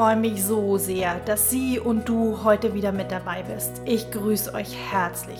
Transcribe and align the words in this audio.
freue 0.00 0.16
mich 0.16 0.42
so 0.42 0.78
sehr, 0.78 1.20
dass 1.26 1.50
Sie 1.50 1.78
und 1.78 2.08
du 2.08 2.42
heute 2.42 2.72
wieder 2.72 2.90
mit 2.90 3.12
dabei 3.12 3.42
bist. 3.42 3.82
Ich 3.84 4.10
grüße 4.10 4.54
euch 4.54 4.74
herzlich. 4.90 5.38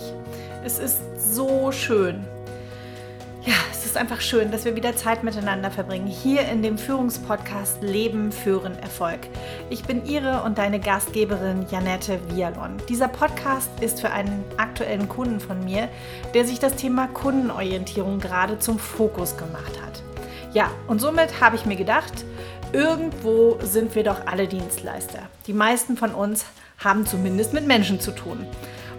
Es 0.62 0.78
ist 0.78 1.00
so 1.34 1.72
schön. 1.72 2.22
Ja, 3.42 3.54
es 3.72 3.86
ist 3.86 3.96
einfach 3.96 4.20
schön, 4.20 4.50
dass 4.50 4.66
wir 4.66 4.76
wieder 4.76 4.94
Zeit 4.94 5.24
miteinander 5.24 5.70
verbringen. 5.70 6.08
Hier 6.08 6.42
in 6.42 6.60
dem 6.60 6.76
Führungspodcast 6.76 7.82
Leben, 7.82 8.32
Führen, 8.32 8.78
Erfolg. 8.80 9.20
Ich 9.70 9.84
bin 9.84 10.04
Ihre 10.04 10.42
und 10.42 10.58
deine 10.58 10.78
Gastgeberin 10.78 11.64
Janette 11.70 12.20
Vialon. 12.28 12.76
Dieser 12.86 13.08
Podcast 13.08 13.70
ist 13.80 14.02
für 14.02 14.10
einen 14.10 14.44
aktuellen 14.58 15.08
Kunden 15.08 15.40
von 15.40 15.64
mir, 15.64 15.88
der 16.34 16.44
sich 16.44 16.58
das 16.58 16.76
Thema 16.76 17.06
Kundenorientierung 17.06 18.20
gerade 18.20 18.58
zum 18.58 18.78
Fokus 18.78 19.38
gemacht 19.38 19.80
hat. 19.82 20.02
Ja, 20.52 20.70
und 20.86 21.00
somit 21.00 21.40
habe 21.40 21.56
ich 21.56 21.64
mir 21.64 21.76
gedacht, 21.76 22.26
Irgendwo 22.72 23.58
sind 23.62 23.96
wir 23.96 24.04
doch 24.04 24.26
alle 24.26 24.46
Dienstleister. 24.46 25.18
Die 25.48 25.52
meisten 25.52 25.96
von 25.96 26.14
uns 26.14 26.44
haben 26.78 27.04
zumindest 27.04 27.52
mit 27.52 27.66
Menschen 27.66 27.98
zu 27.98 28.12
tun. 28.12 28.46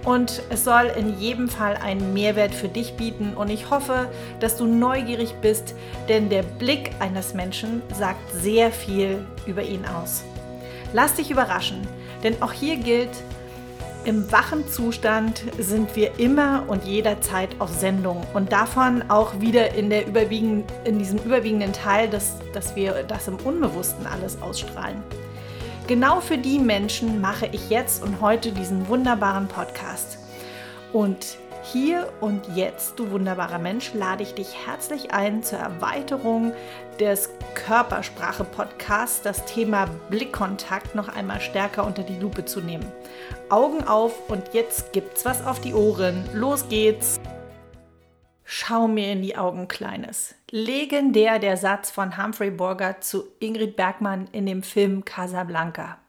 Und 0.04 0.42
es 0.50 0.66
soll 0.66 0.92
in 0.98 1.18
jedem 1.20 1.48
Fall 1.48 1.78
einen 1.78 2.14
Mehrwert 2.14 2.54
für 2.54 2.68
dich 2.68 2.96
bieten 2.96 3.34
und 3.36 3.50
ich 3.50 3.70
hoffe, 3.70 4.10
dass 4.40 4.58
du 4.58 4.66
neugierig 4.66 5.36
bist, 5.42 5.76
denn 6.10 6.30
der 6.30 6.44
Blick 6.44 6.92
eines 7.00 7.34
Menschen 7.34 7.82
sagt 7.94 8.34
sehr 8.34 8.72
viel 8.72 9.26
über 9.46 9.62
ihn 9.62 9.86
aus. 9.86 10.24
Lass 10.92 11.14
dich 11.14 11.32
überraschen, 11.32 11.88
denn 12.24 12.42
auch 12.42 12.52
hier 12.52 12.78
gilt, 12.78 13.12
im 14.04 14.32
wachen 14.32 14.68
Zustand 14.68 15.44
sind 15.60 15.96
wir 15.96 16.20
immer 16.20 16.66
und 16.68 16.86
jederzeit 16.86 17.50
auf 17.60 17.70
Sendung 17.70 18.26
und 18.34 18.52
davon 18.52 19.04
auch 19.10 19.40
wieder 19.40 19.76
in, 19.76 19.90
der 19.90 20.08
überwiegend, 20.08 20.72
in 20.86 20.98
diesem 20.98 21.20
überwiegenden 21.20 21.72
Teil, 21.74 22.10
dass, 22.10 22.38
dass 22.54 22.76
wir 22.76 23.04
das 23.04 23.28
im 23.28 23.36
Unbewussten 23.38 24.08
alles 24.08 24.42
ausstrahlen. 24.42 25.04
Genau 25.88 26.20
für 26.20 26.38
die 26.38 26.58
Menschen 26.58 27.22
mache 27.22 27.48
ich 27.52 27.70
jetzt 27.70 28.02
und 28.04 28.22
heute 28.22 28.52
diesen 28.52 28.88
wunderbaren 28.88 29.48
Podcast. 29.48 30.18
Und 30.94 31.38
hier 31.64 32.12
und 32.22 32.56
jetzt, 32.56 32.98
du 32.98 33.12
wunderbarer 33.12 33.60
Mensch, 33.60 33.94
lade 33.94 34.24
ich 34.24 34.34
dich 34.34 34.66
herzlich 34.66 35.14
ein 35.14 35.44
zur 35.44 35.60
Erweiterung 35.60 36.54
des 37.00 37.30
Körpersprache-Podcasts, 37.54 39.22
das 39.22 39.46
Thema 39.46 39.88
Blickkontakt 40.10 40.96
noch 40.96 41.08
einmal 41.08 41.40
stärker 41.40 41.86
unter 41.86 42.04
die 42.04 42.18
Lupe 42.18 42.46
zu 42.46 42.62
nehmen. 42.62 42.92
Augen 43.50 43.84
auf 43.84 44.30
und 44.30 44.54
jetzt 44.54 44.92
gibt's 44.92 45.24
was 45.24 45.46
auf 45.46 45.62
die 45.62 45.74
Ohren. 45.74 46.28
Los 46.34 46.68
geht's! 46.68 47.20
Schau 48.44 48.88
mir 48.88 49.14
in 49.14 49.22
die 49.22 49.38
Augen, 49.38 49.68
Kleines. 49.68 50.36
Legendär 50.50 51.40
der 51.40 51.58
Satz 51.58 51.90
von 51.90 52.22
Humphrey 52.22 52.52
Bogart 52.52 53.04
zu 53.04 53.24
Ingrid 53.40 53.76
Bergmann 53.78 54.28
in 54.32 54.46
dem 54.46 54.64
Film 54.64 55.06
Casablanca. 55.06 56.00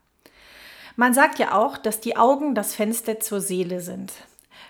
Man 0.97 1.14
sagt 1.14 1.39
ja 1.39 1.55
auch, 1.55 1.78
dass 1.78 2.00
die 2.00 2.17
Augen 2.17 2.55
das 2.55 2.75
Fenster 2.75 3.20
zur 3.20 3.41
Seele 3.41 3.80
sind. 3.80 4.12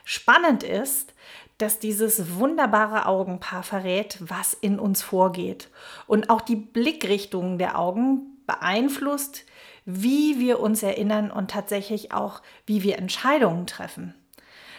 Spannend 0.04 0.62
ist, 0.62 1.14
dass 1.58 1.78
dieses 1.78 2.36
wunderbare 2.36 3.06
Augenpaar 3.06 3.62
verrät, 3.62 4.18
was 4.20 4.54
in 4.54 4.78
uns 4.78 5.02
vorgeht. 5.02 5.68
Und 6.06 6.28
auch 6.28 6.40
die 6.40 6.56
Blickrichtung 6.56 7.58
der 7.58 7.78
Augen 7.78 8.38
beeinflusst, 8.46 9.44
wie 9.84 10.38
wir 10.38 10.60
uns 10.60 10.82
erinnern 10.82 11.30
und 11.30 11.50
tatsächlich 11.50 12.12
auch, 12.12 12.42
wie 12.66 12.82
wir 12.82 12.98
Entscheidungen 12.98 13.66
treffen. 13.66 14.14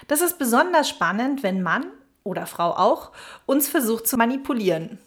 Das 0.07 0.21
ist 0.21 0.37
besonders 0.37 0.89
spannend, 0.89 1.43
wenn 1.43 1.61
Mann 1.61 1.85
oder 2.23 2.45
Frau 2.45 2.71
auch 2.71 3.11
uns 3.45 3.69
versucht 3.69 4.07
zu 4.07 4.17
manipulieren. 4.17 4.99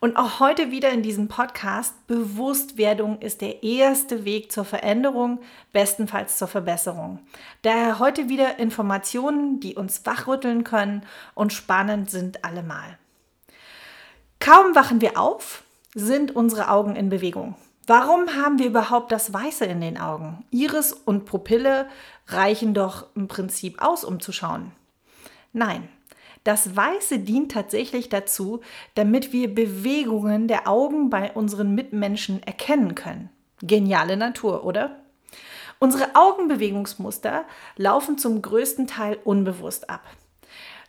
Und 0.00 0.16
auch 0.16 0.38
heute 0.38 0.70
wieder 0.70 0.90
in 0.90 1.02
diesem 1.02 1.28
Podcast, 1.28 2.06
Bewusstwerdung 2.06 3.20
ist 3.20 3.40
der 3.40 3.62
erste 3.62 4.24
Weg 4.24 4.52
zur 4.52 4.64
Veränderung, 4.64 5.40
bestenfalls 5.72 6.36
zur 6.36 6.48
Verbesserung. 6.48 7.20
Daher 7.62 7.98
heute 7.98 8.28
wieder 8.28 8.58
Informationen, 8.58 9.60
die 9.60 9.76
uns 9.76 10.04
wachrütteln 10.04 10.62
können 10.62 11.06
und 11.34 11.52
spannend 11.52 12.10
sind 12.10 12.44
allemal. 12.44 12.98
Kaum 14.40 14.74
wachen 14.74 15.00
wir 15.00 15.18
auf, 15.18 15.64
sind 15.94 16.36
unsere 16.36 16.68
Augen 16.68 16.96
in 16.96 17.08
Bewegung. 17.08 17.54
Warum 17.86 18.34
haben 18.34 18.58
wir 18.58 18.66
überhaupt 18.66 19.12
das 19.12 19.32
Weiße 19.32 19.64
in 19.66 19.80
den 19.80 19.98
Augen? 19.98 20.44
Iris 20.50 20.92
und 20.92 21.26
Pupille 21.26 21.86
reichen 22.28 22.74
doch 22.74 23.06
im 23.14 23.28
Prinzip 23.28 23.82
aus, 23.82 24.04
um 24.04 24.20
zu 24.20 24.32
schauen. 24.32 24.72
Nein, 25.52 25.88
das 26.44 26.76
Weiße 26.76 27.20
dient 27.20 27.52
tatsächlich 27.52 28.10
dazu, 28.10 28.60
damit 28.94 29.32
wir 29.32 29.54
Bewegungen 29.54 30.46
der 30.46 30.68
Augen 30.68 31.10
bei 31.10 31.32
unseren 31.32 31.74
Mitmenschen 31.74 32.42
erkennen 32.42 32.94
können. 32.94 33.30
Geniale 33.62 34.16
Natur, 34.16 34.64
oder? 34.64 35.00
Unsere 35.78 36.14
Augenbewegungsmuster 36.14 37.44
laufen 37.76 38.18
zum 38.18 38.42
größten 38.42 38.86
Teil 38.86 39.18
unbewusst 39.24 39.90
ab. 39.90 40.02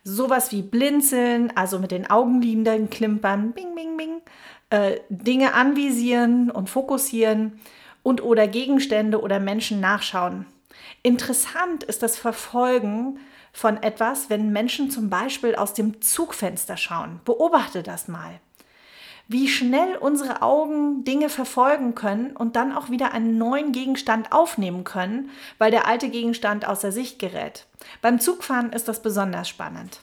Sowas 0.03 0.51
wie 0.51 0.61
Blinzeln, 0.61 1.51
also 1.55 1.79
mit 1.79 1.91
den 1.91 2.09
Augenlidern 2.09 2.89
klimpern, 2.89 3.53
bing, 3.53 3.73
bing, 3.75 3.97
bing, 3.97 4.21
äh, 4.69 4.99
Dinge 5.09 5.53
anvisieren 5.53 6.51
und 6.51 6.69
fokussieren 6.69 7.59
und 8.03 8.21
oder 8.21 8.47
Gegenstände 8.47 9.19
oder 9.19 9.39
Menschen 9.39 9.79
nachschauen. 9.79 10.45
Interessant 11.01 11.83
ist 11.83 12.03
das 12.03 12.17
Verfolgen 12.17 13.19
von 13.55 13.81
etwas, 13.81 14.29
wenn 14.29 14.51
Menschen 14.51 14.91
zum 14.91 15.09
Beispiel 15.09 15.55
aus 15.55 15.73
dem 15.73 16.01
Zugfenster 16.01 16.75
schauen. 16.75 17.21
Beobachte 17.23 17.83
das 17.83 18.09
mal. 18.09 18.41
Wie 19.29 19.47
schnell 19.47 19.95
unsere 19.95 20.41
Augen 20.41 21.05
Dinge 21.05 21.29
verfolgen 21.29 21.95
können 21.95 22.35
und 22.35 22.57
dann 22.57 22.75
auch 22.75 22.89
wieder 22.89 23.13
einen 23.13 23.37
neuen 23.37 23.71
Gegenstand 23.71 24.33
aufnehmen 24.33 24.83
können, 24.83 25.29
weil 25.57 25.71
der 25.71 25.87
alte 25.87 26.09
Gegenstand 26.09 26.67
außer 26.67 26.91
Sicht 26.91 27.17
gerät. 27.17 27.65
Beim 28.01 28.19
Zugfahren 28.19 28.73
ist 28.73 28.89
das 28.89 29.01
besonders 29.01 29.47
spannend. 29.47 30.01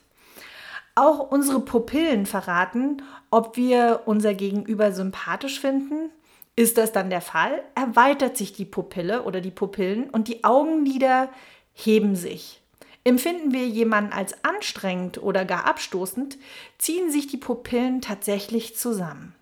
Auch 0.95 1.31
unsere 1.31 1.61
Pupillen 1.61 2.25
verraten, 2.25 3.03
ob 3.31 3.59
wir 3.59 4.05
unser 4.07 4.33
Gegenüber 4.33 4.93
sympathisch 4.93 5.61
finden. 5.61 6.11
Ist 6.57 6.79
das 6.79 6.91
dann 6.93 7.11
der 7.11 7.21
Fall, 7.21 7.63
erweitert 7.75 8.39
sich 8.39 8.55
die 8.55 8.65
Pupille 8.65 9.25
oder 9.25 9.43
die 9.43 9.51
Pupillen 9.51 10.09
und 10.09 10.29
die 10.29 10.43
Augenlider 10.43 11.29
heben 11.75 12.17
sich. 12.17 12.62
Empfinden 13.05 13.53
wir 13.53 13.67
jemanden 13.67 14.13
als 14.13 14.45
anstrengend 14.45 15.21
oder 15.21 15.45
gar 15.45 15.67
abstoßend, 15.67 16.39
ziehen 16.79 17.11
sich 17.11 17.27
die 17.27 17.37
Pupillen 17.37 18.01
tatsächlich 18.01 18.77
zusammen. 18.77 19.35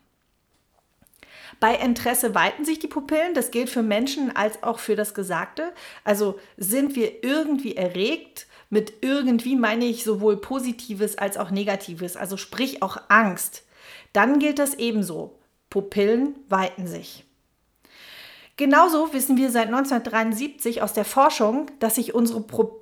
Bei 1.58 1.74
Interesse 1.74 2.34
weiten 2.34 2.64
sich 2.64 2.78
die 2.78 2.86
Pupillen, 2.88 3.34
das 3.34 3.50
gilt 3.50 3.68
für 3.68 3.82
Menschen 3.82 4.34
als 4.34 4.62
auch 4.62 4.78
für 4.78 4.96
das 4.96 5.12
Gesagte. 5.12 5.72
Also 6.04 6.38
sind 6.56 6.96
wir 6.96 7.22
irgendwie 7.22 7.76
erregt, 7.76 8.46
mit 8.70 8.94
irgendwie 9.02 9.56
meine 9.56 9.84
ich 9.84 10.04
sowohl 10.04 10.38
Positives 10.38 11.18
als 11.18 11.36
auch 11.36 11.50
Negatives, 11.50 12.16
also 12.16 12.38
sprich 12.38 12.82
auch 12.82 12.96
Angst. 13.08 13.64
Dann 14.14 14.38
gilt 14.38 14.58
das 14.58 14.74
ebenso. 14.74 15.38
Pupillen 15.68 16.34
weiten 16.48 16.86
sich. 16.86 17.24
Genauso 18.56 19.12
wissen 19.12 19.36
wir 19.36 19.50
seit 19.50 19.68
1973 19.68 20.82
aus 20.82 20.92
der 20.92 21.04
Forschung, 21.04 21.70
dass 21.78 21.96
sich 21.96 22.14
unsere 22.14 22.40
Pupillen 22.40 22.79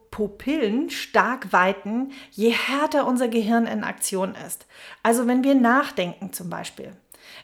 stark 0.91 1.53
weiten, 1.53 2.13
je 2.31 2.51
härter 2.51 3.07
unser 3.07 3.29
Gehirn 3.29 3.67
in 3.67 3.85
Aktion 3.85 4.35
ist. 4.47 4.67
Also 5.03 5.27
wenn 5.27 5.45
wir 5.45 5.55
nachdenken 5.55 6.33
zum 6.33 6.51
Beispiel. 6.51 6.93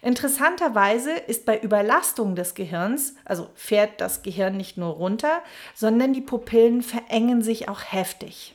Interessanterweise 0.02 1.12
ist 1.12 1.46
bei 1.46 1.58
Überlastung 1.58 2.34
des 2.34 2.54
Gehirns, 2.54 3.14
also 3.24 3.48
fährt 3.54 4.00
das 4.00 4.22
Gehirn 4.22 4.56
nicht 4.56 4.76
nur 4.76 4.90
runter, 4.90 5.42
sondern 5.74 6.12
die 6.12 6.20
Pupillen 6.20 6.82
verengen 6.82 7.42
sich 7.42 7.68
auch 7.68 7.80
heftig. 7.88 8.54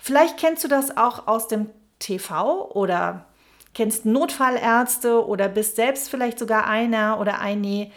Vielleicht 0.00 0.38
kennst 0.38 0.64
du 0.64 0.68
das 0.68 0.96
auch 0.96 1.26
aus 1.26 1.48
dem 1.48 1.68
TV 1.98 2.70
oder 2.70 3.26
kennst 3.74 4.06
Notfallärzte 4.06 5.26
oder 5.26 5.48
bist 5.48 5.76
selbst 5.76 6.08
vielleicht 6.08 6.38
sogar 6.38 6.66
einer 6.66 7.20
oder 7.20 7.40
eine, 7.40 7.90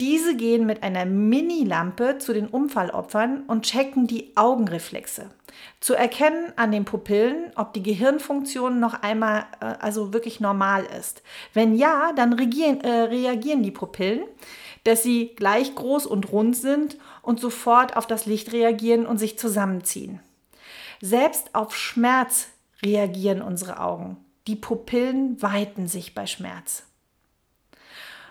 diese 0.00 0.36
gehen 0.36 0.66
mit 0.66 0.82
einer 0.82 1.06
Mini-Lampe 1.06 2.18
zu 2.18 2.34
den 2.34 2.48
Unfallopfern 2.48 3.44
und 3.46 3.64
checken 3.64 4.06
die 4.06 4.36
Augenreflexe. 4.36 5.30
Zu 5.80 5.94
erkennen 5.94 6.52
an 6.56 6.70
den 6.70 6.84
Pupillen, 6.84 7.50
ob 7.56 7.72
die 7.72 7.82
Gehirnfunktion 7.82 8.78
noch 8.78 9.02
einmal 9.02 9.46
äh, 9.60 9.64
also 9.80 10.12
wirklich 10.12 10.38
normal 10.38 10.84
ist. 10.98 11.22
Wenn 11.54 11.74
ja, 11.74 12.12
dann 12.14 12.34
reagieren, 12.34 12.80
äh, 12.82 13.02
reagieren 13.04 13.62
die 13.62 13.70
Pupillen, 13.70 14.24
dass 14.84 15.02
sie 15.02 15.34
gleich 15.34 15.74
groß 15.74 16.06
und 16.06 16.30
rund 16.30 16.56
sind 16.56 16.98
und 17.22 17.40
sofort 17.40 17.96
auf 17.96 18.06
das 18.06 18.26
Licht 18.26 18.52
reagieren 18.52 19.06
und 19.06 19.18
sich 19.18 19.38
zusammenziehen. 19.38 20.20
Selbst 21.00 21.54
auf 21.54 21.76
Schmerz 21.76 22.48
reagieren 22.82 23.42
unsere 23.42 23.80
Augen. 23.80 24.18
Die 24.46 24.56
Pupillen 24.56 25.40
weiten 25.42 25.88
sich 25.88 26.14
bei 26.14 26.26
Schmerz. 26.26 26.84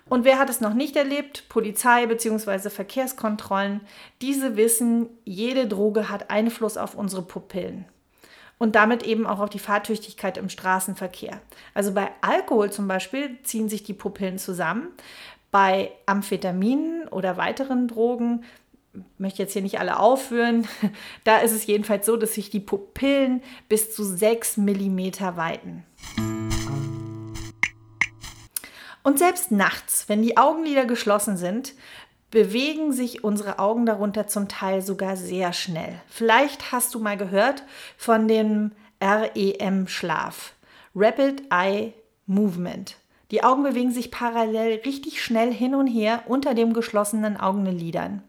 Und 0.08 0.24
wer 0.24 0.38
hat 0.38 0.50
es 0.50 0.62
noch 0.62 0.74
nicht 0.74 0.96
erlebt? 0.96 1.50
Polizei 1.50 2.06
bzw. 2.06 2.70
Verkehrskontrollen. 2.70 3.82
Diese 4.22 4.56
wissen, 4.56 5.10
jede 5.24 5.68
Droge 5.68 6.10
hat 6.10 6.30
Einfluss 6.30 6.78
auf 6.78 6.96
unsere 6.96 7.24
Pupillen. 7.24 7.86
Und 8.58 8.76
damit 8.76 9.04
eben 9.04 9.26
auch 9.26 9.40
auf 9.40 9.50
die 9.50 9.60
Fahrtüchtigkeit 9.60 10.38
im 10.38 10.50
Straßenverkehr. 10.50 11.42
Also 11.74 11.94
bei 11.94 12.12
Alkohol 12.22 12.72
zum 12.72 12.88
Beispiel 12.88 13.38
ziehen 13.44 13.68
sich 13.68 13.84
die 13.84 13.94
Pupillen 13.94 14.38
zusammen. 14.38 14.90
Bei 15.52 15.92
Amphetaminen 16.06 17.08
oder 17.08 17.36
weiteren 17.38 17.88
Drogen, 17.88 18.46
möchte 19.18 19.42
jetzt 19.42 19.54
hier 19.54 19.62
nicht 19.62 19.80
alle 19.80 20.00
aufführen, 20.00 20.68
da 21.24 21.40
ist 21.40 21.52
es 21.52 21.66
jedenfalls 21.66 22.06
so, 22.06 22.16
dass 22.16 22.36
sich 22.36 22.50
die 22.50 22.60
Pupillen 22.60 23.42
bis 23.68 23.94
zu 23.94 24.04
6 24.04 24.58
mm 24.58 25.00
weiten. 25.36 25.84
Und 29.06 29.20
selbst 29.20 29.52
nachts, 29.52 30.10
wenn 30.10 30.24
die 30.24 30.36
Augenlider 30.36 30.86
geschlossen 30.86 31.38
sind, 31.38 31.76
bewegen 32.32 32.92
sich 32.92 33.24
unsere 33.24 33.60
Augen 33.60 33.86
darunter 33.86 34.26
zum 34.26 34.48
Teil 34.48 34.82
sogar 34.82 35.16
sehr 35.16 35.54
schnell. 35.54 36.02
Vielleicht 36.08 36.72
hast 36.72 36.96
du 36.96 37.00
mal 37.00 37.16
gehört 37.16 37.62
von 37.98 38.28
dem 38.28 38.72
REM-Schlaf, 39.00 40.54
Rapid 40.96 41.44
Eye 41.52 41.94
Movement. 42.26 42.96
Die 43.30 43.44
Augen 43.44 43.62
bewegen 43.62 43.92
sich 43.92 44.10
parallel 44.10 44.82
richtig 44.84 45.24
schnell 45.24 45.54
hin 45.54 45.76
und 45.76 45.86
her 45.86 46.24
unter 46.26 46.56
dem 46.56 46.74
geschlossenen 46.74 47.38
Augenlidern. 47.38 48.24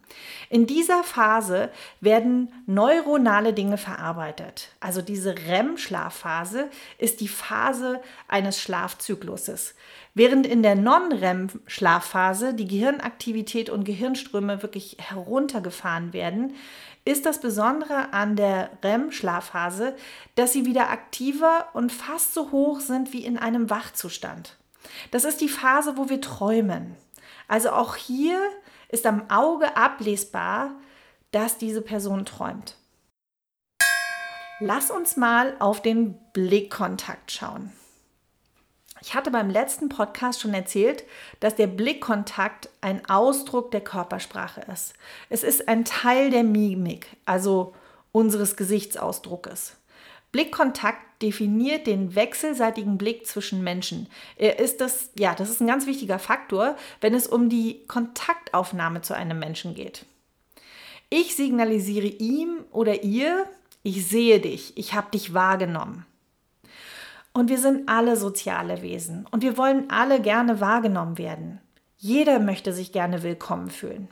In 0.48 0.66
dieser 0.66 1.02
Phase 1.02 1.70
werden 2.00 2.52
neuronale 2.66 3.52
Dinge 3.52 3.78
verarbeitet. 3.78 4.68
Also 4.80 5.02
diese 5.02 5.34
REM-Schlafphase 5.36 6.68
ist 6.98 7.20
die 7.20 7.28
Phase 7.28 8.00
eines 8.28 8.60
Schlafzykluses. 8.60 9.74
Während 10.14 10.46
in 10.46 10.62
der 10.62 10.76
Non-REM-Schlafphase 10.76 12.54
die 12.54 12.66
Gehirnaktivität 12.66 13.68
und 13.68 13.84
Gehirnströme 13.84 14.62
wirklich 14.62 14.96
heruntergefahren 15.00 16.12
werden, 16.12 16.54
ist 17.04 17.26
das 17.26 17.40
Besondere 17.40 18.12
an 18.12 18.34
der 18.34 18.70
REM-Schlafphase, 18.82 19.94
dass 20.34 20.52
sie 20.52 20.64
wieder 20.64 20.90
aktiver 20.90 21.68
und 21.72 21.92
fast 21.92 22.34
so 22.34 22.50
hoch 22.50 22.80
sind 22.80 23.12
wie 23.12 23.24
in 23.24 23.38
einem 23.38 23.70
Wachzustand. 23.70 24.56
Das 25.10 25.24
ist 25.24 25.40
die 25.40 25.48
Phase, 25.48 25.96
wo 25.96 26.08
wir 26.08 26.20
träumen. 26.20 26.96
Also 27.48 27.70
auch 27.70 27.96
hier 27.96 28.40
ist 28.88 29.06
am 29.06 29.30
Auge 29.30 29.76
ablesbar, 29.76 30.72
dass 31.30 31.58
diese 31.58 31.82
Person 31.82 32.24
träumt. 32.24 32.76
Lass 34.60 34.90
uns 34.90 35.16
mal 35.16 35.54
auf 35.58 35.82
den 35.82 36.14
Blickkontakt 36.32 37.30
schauen. 37.30 37.72
Ich 39.02 39.14
hatte 39.14 39.30
beim 39.30 39.50
letzten 39.50 39.90
Podcast 39.90 40.40
schon 40.40 40.54
erzählt, 40.54 41.04
dass 41.40 41.54
der 41.54 41.66
Blickkontakt 41.66 42.70
ein 42.80 43.08
Ausdruck 43.08 43.70
der 43.70 43.82
Körpersprache 43.82 44.62
ist. 44.72 44.94
Es 45.28 45.42
ist 45.42 45.68
ein 45.68 45.84
Teil 45.84 46.30
der 46.30 46.42
Mimik, 46.42 47.16
also 47.26 47.74
unseres 48.12 48.56
Gesichtsausdruckes. 48.56 49.76
Blickkontakt 50.36 51.22
definiert 51.22 51.86
den 51.86 52.14
wechselseitigen 52.14 52.98
Blick 52.98 53.26
zwischen 53.26 53.64
Menschen. 53.64 54.06
Er 54.36 54.58
ist 54.58 54.82
das, 54.82 55.08
ja, 55.18 55.34
das 55.34 55.48
ist 55.48 55.62
ein 55.62 55.66
ganz 55.66 55.86
wichtiger 55.86 56.18
Faktor, 56.18 56.76
wenn 57.00 57.14
es 57.14 57.26
um 57.26 57.48
die 57.48 57.86
Kontaktaufnahme 57.88 59.00
zu 59.00 59.14
einem 59.14 59.38
Menschen 59.38 59.74
geht. 59.74 60.04
Ich 61.08 61.36
signalisiere 61.36 62.08
ihm 62.08 62.66
oder 62.70 63.02
ihr, 63.02 63.46
ich 63.82 64.06
sehe 64.06 64.38
dich, 64.38 64.76
ich 64.76 64.92
habe 64.92 65.10
dich 65.10 65.32
wahrgenommen. 65.32 66.04
Und 67.32 67.48
wir 67.48 67.58
sind 67.58 67.88
alle 67.88 68.18
soziale 68.18 68.82
Wesen 68.82 69.26
und 69.30 69.42
wir 69.42 69.56
wollen 69.56 69.88
alle 69.88 70.20
gerne 70.20 70.60
wahrgenommen 70.60 71.16
werden. 71.16 71.62
Jeder 71.96 72.40
möchte 72.40 72.74
sich 72.74 72.92
gerne 72.92 73.22
willkommen 73.22 73.70
fühlen. 73.70 74.08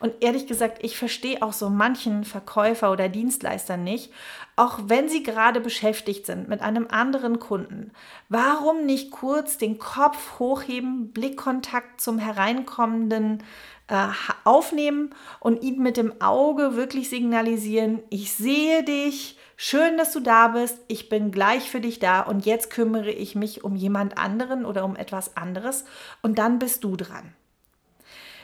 Und 0.00 0.14
ehrlich 0.20 0.46
gesagt, 0.46 0.78
ich 0.82 0.96
verstehe 0.96 1.42
auch 1.42 1.52
so 1.52 1.68
manchen 1.68 2.24
Verkäufer 2.24 2.90
oder 2.90 3.10
Dienstleister 3.10 3.76
nicht, 3.76 4.10
auch 4.56 4.78
wenn 4.86 5.10
sie 5.10 5.22
gerade 5.22 5.60
beschäftigt 5.60 6.24
sind 6.24 6.48
mit 6.48 6.62
einem 6.62 6.88
anderen 6.90 7.38
Kunden. 7.38 7.92
Warum 8.30 8.86
nicht 8.86 9.10
kurz 9.10 9.58
den 9.58 9.78
Kopf 9.78 10.38
hochheben, 10.38 11.12
Blickkontakt 11.12 12.00
zum 12.00 12.18
hereinkommenden 12.18 13.42
äh, 13.88 14.08
aufnehmen 14.44 15.10
und 15.38 15.62
ihn 15.62 15.82
mit 15.82 15.98
dem 15.98 16.18
Auge 16.22 16.76
wirklich 16.76 17.10
signalisieren, 17.10 18.02
ich 18.08 18.32
sehe 18.32 18.82
dich, 18.82 19.36
Schön, 19.62 19.98
dass 19.98 20.10
du 20.12 20.20
da 20.20 20.48
bist. 20.48 20.78
Ich 20.88 21.10
bin 21.10 21.30
gleich 21.30 21.68
für 21.70 21.82
dich 21.82 21.98
da 21.98 22.22
und 22.22 22.46
jetzt 22.46 22.70
kümmere 22.70 23.10
ich 23.10 23.34
mich 23.34 23.62
um 23.62 23.76
jemand 23.76 24.16
anderen 24.16 24.64
oder 24.64 24.86
um 24.86 24.96
etwas 24.96 25.36
anderes 25.36 25.84
und 26.22 26.38
dann 26.38 26.58
bist 26.58 26.82
du 26.82 26.96
dran. 26.96 27.34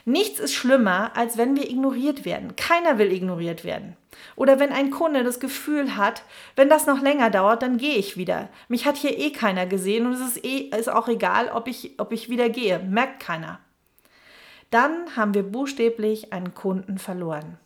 Nichts 0.09 0.39
ist 0.39 0.55
schlimmer, 0.55 1.17
als 1.17 1.37
wenn 1.37 1.57
wir 1.57 1.69
ignoriert 1.69 2.25
werden. 2.25 2.55
Keiner 2.55 2.97
will 2.97 3.11
ignoriert 3.11 3.65
werden. 3.65 3.97
Oder 4.37 4.61
wenn 4.61 4.71
ein 4.71 4.93
Kunde 4.93 5.25
das 5.25 5.41
Gefühl 5.41 5.97
hat, 5.97 6.23
wenn 6.55 6.69
das 6.69 6.87
noch 6.87 7.03
länger 7.03 7.29
dauert, 7.29 7.63
dann 7.63 7.77
gehe 7.77 7.97
ich 7.97 8.17
wieder. 8.17 8.49
Mich 8.69 8.87
hat 8.87 8.97
hier 8.97 9.19
eh 9.19 9.33
keiner 9.33 9.67
gesehen 9.67 10.07
und 10.07 10.13
es 10.13 10.21
ist, 10.21 10.45
eh, 10.45 10.71
ist 10.79 10.89
auch 10.89 11.09
egal, 11.09 11.49
ob 11.49 11.67
ich, 11.67 11.99
ob 11.99 12.13
ich 12.13 12.31
wieder 12.31 12.49
gehe. 12.49 12.79
Merkt 12.79 13.19
keiner. 13.19 13.59
Dann 14.71 15.17
haben 15.17 15.35
wir 15.35 15.43
buchstäblich 15.43 16.33
einen 16.33 16.55
Kunden 16.55 16.99
verloren. 16.99 17.59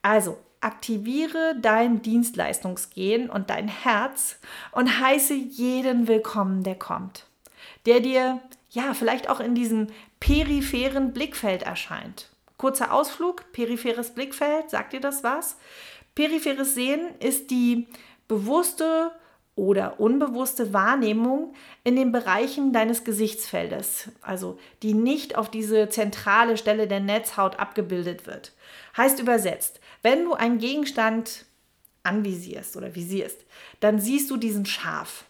Also, 0.00 0.38
aktiviere 0.60 1.56
dein 1.60 2.02
Dienstleistungsgehen 2.02 3.28
und 3.28 3.50
dein 3.50 3.66
Herz 3.66 4.38
und 4.70 5.00
heiße 5.00 5.34
jeden 5.34 6.06
willkommen, 6.06 6.62
der 6.62 6.76
kommt, 6.76 7.26
der 7.84 7.98
dir 7.98 8.40
ja 8.70 8.94
vielleicht 8.94 9.28
auch 9.28 9.40
in 9.40 9.56
diesem 9.56 9.88
peripheren 10.22 11.12
Blickfeld 11.12 11.64
erscheint. 11.64 12.28
Kurzer 12.56 12.92
Ausflug, 12.92 13.50
peripheres 13.50 14.14
Blickfeld, 14.14 14.70
sagt 14.70 14.92
dir 14.92 15.00
das 15.00 15.24
was? 15.24 15.56
Peripheres 16.14 16.74
Sehen 16.74 17.00
ist 17.18 17.50
die 17.50 17.88
bewusste 18.28 19.10
oder 19.56 19.98
unbewusste 19.98 20.72
Wahrnehmung 20.72 21.54
in 21.82 21.96
den 21.96 22.12
Bereichen 22.12 22.72
deines 22.72 23.02
Gesichtsfeldes, 23.02 24.12
also 24.20 24.60
die 24.84 24.94
nicht 24.94 25.36
auf 25.36 25.50
diese 25.50 25.88
zentrale 25.88 26.56
Stelle 26.56 26.86
der 26.86 27.00
Netzhaut 27.00 27.58
abgebildet 27.58 28.24
wird. 28.24 28.52
Heißt 28.96 29.18
übersetzt, 29.18 29.80
wenn 30.02 30.24
du 30.24 30.34
einen 30.34 30.58
Gegenstand 30.58 31.46
anvisierst 32.04 32.76
oder 32.76 32.94
visierst, 32.94 33.44
dann 33.80 33.98
siehst 33.98 34.30
du 34.30 34.36
diesen 34.36 34.66
scharf. 34.66 35.24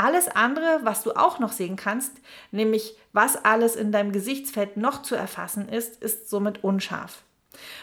Alles 0.00 0.28
andere, 0.28 0.80
was 0.82 1.02
du 1.02 1.12
auch 1.12 1.40
noch 1.40 1.52
sehen 1.52 1.76
kannst, 1.76 2.12
nämlich 2.52 2.96
was 3.12 3.44
alles 3.44 3.76
in 3.76 3.92
deinem 3.92 4.12
Gesichtsfeld 4.12 4.78
noch 4.78 5.02
zu 5.02 5.14
erfassen 5.14 5.68
ist, 5.68 6.02
ist 6.02 6.30
somit 6.30 6.64
unscharf. 6.64 7.20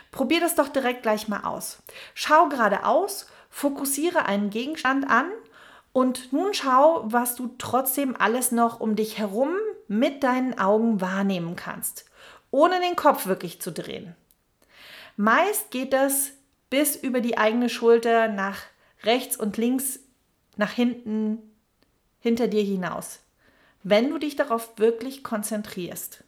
Probier 0.10 0.40
das 0.40 0.56
doch 0.56 0.68
direkt 0.68 1.04
gleich 1.04 1.28
mal 1.28 1.42
aus. 1.42 1.78
Schau 2.16 2.50
geradeaus, 2.50 3.28
fokussiere 3.52 4.26
einen 4.26 4.50
Gegenstand 4.50 5.08
an 5.08 5.30
und 5.94 6.34
nun 6.34 6.56
schau, 6.56 7.04
was 7.06 7.36
du 7.36 7.54
trotzdem 7.60 8.16
alles 8.18 8.52
noch 8.52 8.80
um 8.80 8.96
dich 8.96 9.20
herum 9.20 9.52
mit 9.88 10.24
deinen 10.24 10.58
Augen 10.58 11.00
wahrnehmen 11.02 11.56
kannst, 11.56 12.06
ohne 12.50 12.80
den 12.80 12.96
Kopf 12.96 13.28
wirklich 13.28 13.62
zu 13.62 13.72
drehen. 13.72 14.16
Meist 15.18 15.70
geht 15.70 15.94
das 15.94 16.32
bis 16.72 16.96
über 16.96 17.22
die 17.22 17.38
eigene 17.38 17.70
Schulter 17.70 18.28
nach 18.28 18.58
rechts 19.04 19.38
und 19.38 19.58
links, 19.58 20.00
nach 20.56 20.72
hinten, 20.72 21.44
hinter 22.28 22.48
dir 22.48 22.64
hinaus, 22.64 23.20
wenn 23.84 24.10
du 24.10 24.18
dich 24.18 24.36
darauf 24.36 24.78
wirklich 24.78 25.24
konzentrierst. 25.24 26.24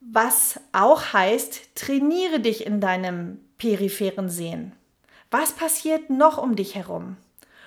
Was 0.00 0.58
auch 0.72 1.12
heißt, 1.12 1.74
trainiere 1.74 2.40
dich 2.40 2.64
in 2.64 2.80
deinem 2.80 3.38
peripheren 3.58 4.30
Sehen. 4.30 4.72
Was 5.30 5.52
passiert 5.52 6.08
noch 6.08 6.38
um 6.38 6.56
dich 6.56 6.74
herum? 6.74 7.16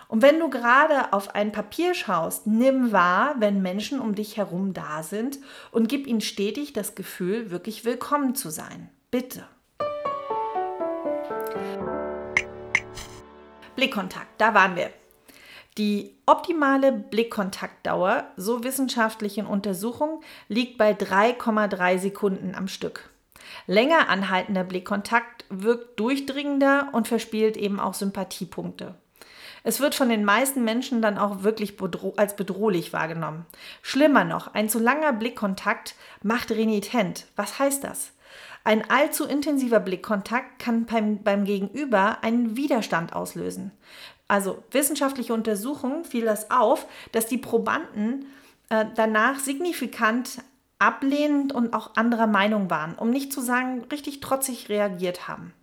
Und 0.08 0.24
wenn 0.24 0.40
du 0.40 0.50
gerade 0.50 1.14
auf 1.14 1.36
ein 1.36 1.52
Papier 1.52 1.94
schaust, 1.94 2.48
nimm 2.48 2.92
wahr, 2.92 3.36
wenn 3.38 3.62
Menschen 3.62 4.00
um 4.00 4.16
dich 4.16 4.36
herum 4.36 4.74
da 4.74 5.04
sind 5.04 5.40
und 5.72 5.88
gib 5.88 6.08
ihnen 6.08 6.22
stetig 6.22 6.74
das 6.74 6.96
Gefühl, 6.96 7.52
wirklich 7.52 7.86
willkommen 7.86 8.34
zu 8.36 8.50
sein. 8.50 8.90
Bitte. 9.12 9.46
Blickkontakt, 13.76 14.40
da 14.40 14.54
waren 14.54 14.76
wir. 14.76 14.90
Die 15.78 16.18
optimale 16.26 16.92
Blickkontaktdauer, 16.92 18.26
so 18.36 18.64
wissenschaftlichen 18.64 19.46
Untersuchungen, 19.46 20.22
liegt 20.50 20.78
bei 20.78 20.92
3,3 20.92 21.98
Sekunden 21.98 22.56
am 22.56 22.68
Stück. 22.68 23.10
Länger 23.68 24.10
anhaltender 24.10 24.66
Blickkontakt 24.66 25.46
wirkt 25.50 26.00
durchdringender 26.00 26.90
und 26.92 27.08
verspielt 27.08 27.56
eben 27.56 27.80
auch 27.80 27.94
Sympathiepunkte. 27.94 28.96
Es 29.64 29.80
wird 29.80 29.96
von 29.96 30.10
den 30.10 30.26
meisten 30.26 30.64
Menschen 30.64 31.02
dann 31.02 31.18
auch 31.18 31.44
wirklich 31.44 31.78
bedro 31.78 32.14
als 32.18 32.36
bedrohlich 32.36 32.94
wahrgenommen. 32.94 33.46
Schlimmer 33.82 34.26
noch, 34.26 34.54
ein 34.54 34.70
zu 34.70 34.80
langer 34.80 35.14
Blickkontakt 35.14 35.96
macht 36.24 36.52
renitent. 36.52 37.28
Was 37.36 37.60
heißt 37.60 37.84
das? 37.84 38.12
Ein 38.64 38.90
allzu 38.90 39.26
intensiver 39.26 39.80
Blickkontakt 39.80 40.60
kann 40.60 40.86
beim, 40.86 41.24
beim 41.24 41.46
Gegenüber 41.46 42.24
einen 42.24 42.58
Widerstand 42.58 43.14
auslösen. 43.14 43.72
Also 44.32 44.64
wissenschaftliche 44.72 45.34
Untersuchungen 45.34 46.06
fiel 46.06 46.24
das 46.24 46.52
auf, 46.52 46.88
dass 47.12 47.26
die 47.26 47.38
Probanden 47.38 48.28
äh, 48.70 48.86
danach 48.96 49.40
signifikant 49.40 50.38
ablehnend 50.80 51.52
und 51.52 51.74
auch 51.74 51.98
anderer 51.98 52.28
Meinung 52.28 52.70
waren, 52.70 52.96
um 52.96 53.10
nicht 53.10 53.34
zu 53.34 53.42
sagen, 53.42 53.84
richtig 53.92 54.22
trotzig 54.22 54.70
reagiert 54.70 55.28
haben. 55.28 55.54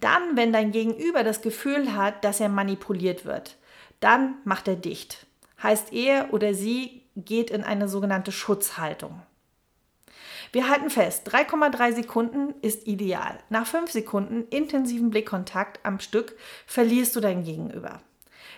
Dann, 0.00 0.36
wenn 0.36 0.52
dein 0.52 0.72
Gegenüber 0.72 1.22
das 1.22 1.40
Gefühl 1.40 1.94
hat, 1.94 2.24
dass 2.24 2.40
er 2.40 2.48
manipuliert 2.48 3.24
wird, 3.24 3.58
dann 4.00 4.34
macht 4.42 4.66
er 4.66 4.74
dicht. 4.74 5.28
Heißt 5.62 5.92
er 5.92 6.34
oder 6.34 6.54
sie 6.54 7.02
geht 7.14 7.52
in 7.52 7.62
eine 7.62 7.88
sogenannte 7.88 8.32
Schutzhaltung. 8.32 9.22
Wir 10.52 10.68
halten 10.68 10.90
fest, 10.90 11.32
3,3 11.32 11.94
Sekunden 11.94 12.54
ist 12.60 12.86
ideal. 12.86 13.38
Nach 13.48 13.66
5 13.66 13.90
Sekunden 13.90 14.46
intensiven 14.48 15.08
Blickkontakt 15.08 15.80
am 15.82 15.98
Stück 15.98 16.36
verlierst 16.66 17.16
du 17.16 17.20
dein 17.20 17.42
Gegenüber. 17.42 18.02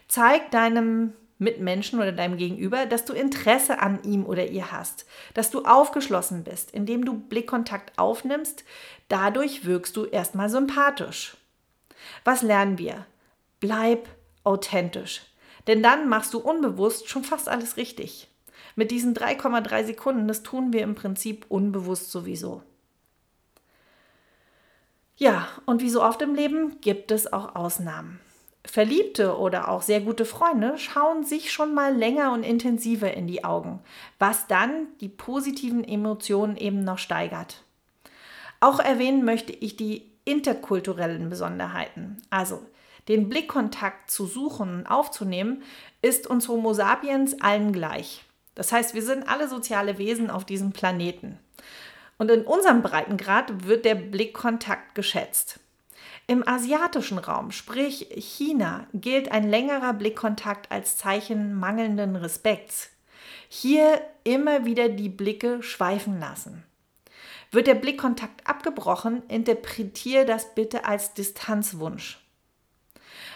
Zeig 0.09 0.51
deinem 0.51 1.13
Mitmenschen 1.39 2.01
oder 2.01 2.11
deinem 2.11 2.37
Gegenüber, 2.37 2.87
dass 2.87 3.05
du 3.05 3.13
Interesse 3.13 3.79
an 3.79 4.03
ihm 4.03 4.27
oder 4.27 4.47
ihr 4.49 4.73
hast, 4.73 5.07
dass 5.35 5.51
du 5.51 5.65
aufgeschlossen 5.65 6.43
bist, 6.43 6.73
indem 6.73 7.05
du 7.05 7.15
Blickkontakt 7.15 7.97
aufnimmst. 7.97 8.65
Dadurch 9.09 9.65
wirkst 9.65 9.97
du 9.97 10.05
erstmal 10.05 10.51
sympathisch. 10.51 11.37
Was 12.25 12.43
lernen 12.43 12.79
wir? 12.79 13.07
Bleib 13.61 14.09
authentisch, 14.43 15.23
denn 15.69 15.83
dann 15.83 16.09
machst 16.09 16.35
du 16.35 16.39
unbewusst 16.39 17.09
schon 17.09 17.23
fast 17.25 17.49
alles 17.49 17.77
richtig. 17.77 18.29
Mit 18.77 18.91
diesen 18.91 19.15
3,3 19.15 19.85
Sekunden, 19.85 20.29
das 20.29 20.43
tun 20.43 20.73
wir 20.73 20.83
im 20.83 20.95
Prinzip 20.95 21.47
unbewusst 21.49 22.11
sowieso. 22.11 22.63
Ja, 25.17 25.49
und 25.65 25.81
wie 25.81 25.91
so 25.91 26.03
oft 26.03 26.23
im 26.23 26.35
Leben 26.35 26.81
gibt 26.81 27.11
es 27.11 27.33
auch 27.33 27.55
Ausnahmen. 27.55 28.21
Verliebte 28.67 29.39
oder 29.39 29.69
auch 29.69 29.83
sehr 29.83 30.01
gute 30.01 30.25
Freunde 30.25 30.79
schauen 30.79 31.23
sich 31.23 31.53
schon 31.53 31.75
mal 31.75 31.95
länger 31.95 32.33
und 32.33 32.43
intensiver 32.43 33.13
in 33.13 33.27
die 33.27 33.45
Augen, 33.45 33.81
was 34.19 34.47
dann 34.47 34.89
die 35.01 35.09
positiven 35.09 35.85
Emotionen 35.85 36.57
eben 36.57 36.83
noch 36.83 36.99
steigert. 36.99 37.63
Auch 38.61 38.81
erwähnen 38.81 39.25
möchte 39.25 39.53
ich 39.53 39.77
die 39.77 40.11
interkulturellen 40.25 41.29
Besonderheiten. 41.29 42.23
Also 42.31 42.63
den 43.09 43.29
Blickkontakt 43.29 44.11
zu 44.11 44.25
suchen 44.27 44.79
und 44.79 44.87
aufzunehmen, 44.87 45.63
ist 46.01 46.27
uns 46.27 46.49
Homo 46.49 46.73
sapiens 46.73 47.41
allen 47.41 47.73
gleich. 47.73 48.24
Das 48.55 48.73
heißt, 48.73 48.95
wir 48.95 49.03
sind 49.03 49.29
alle 49.29 49.49
soziale 49.49 49.99
Wesen 49.99 50.31
auf 50.31 50.45
diesem 50.45 50.73
Planeten. 50.73 51.39
Und 52.19 52.31
in 52.31 52.43
unserem 52.43 52.83
Breitengrad 52.83 53.67
wird 53.67 53.85
der 53.85 53.97
Blickkontakt 53.97 54.95
geschätzt. 54.95 55.61
Im 56.27 56.47
asiatischen 56.47 57.19
Raum, 57.19 57.51
sprich 57.51 58.09
China, 58.17 58.87
gilt 58.95 59.31
ein 59.31 59.49
längerer 59.49 59.93
Blickkontakt 59.93 60.71
als 60.71 60.97
Zeichen 60.97 61.55
mangelnden 61.55 62.17
Respekts. 62.17 62.91
Hier 63.49 64.01
immer 64.23 64.65
wieder 64.65 64.89
die 64.89 65.11
Blicke 65.11 65.63
schweifen 65.63 66.19
lassen. 66.19 66.65
Wird 67.51 67.67
der 67.67 67.75
Blickkontakt 67.75 68.47
abgebrochen, 68.47 69.23
interpretiere 69.29 70.25
das 70.25 70.55
bitte 70.55 70.87
als 70.87 71.13
Distanzwunsch. 71.15 72.24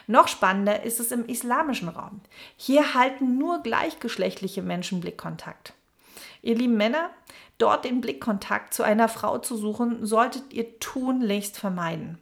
Noch 0.08 0.26
spannender 0.26 0.84
ist 0.84 1.00
es 1.00 1.12
im 1.12 1.26
islamischen 1.26 1.90
Raum. 1.90 2.22
Hier 2.56 2.94
halten 2.94 3.36
nur 3.36 3.62
gleichgeschlechtliche 3.62 4.62
Menschen 4.62 5.00
Blickkontakt. 5.00 5.74
Ihr 6.40 6.54
lieben 6.54 6.78
Männer, 6.78 7.10
dort 7.58 7.84
den 7.84 8.00
Blickkontakt 8.00 8.72
zu 8.72 8.82
einer 8.82 9.10
Frau 9.10 9.36
zu 9.36 9.54
suchen, 9.58 10.06
solltet 10.06 10.54
ihr 10.54 10.80
tunlichst 10.80 11.58
vermeiden. 11.58 12.18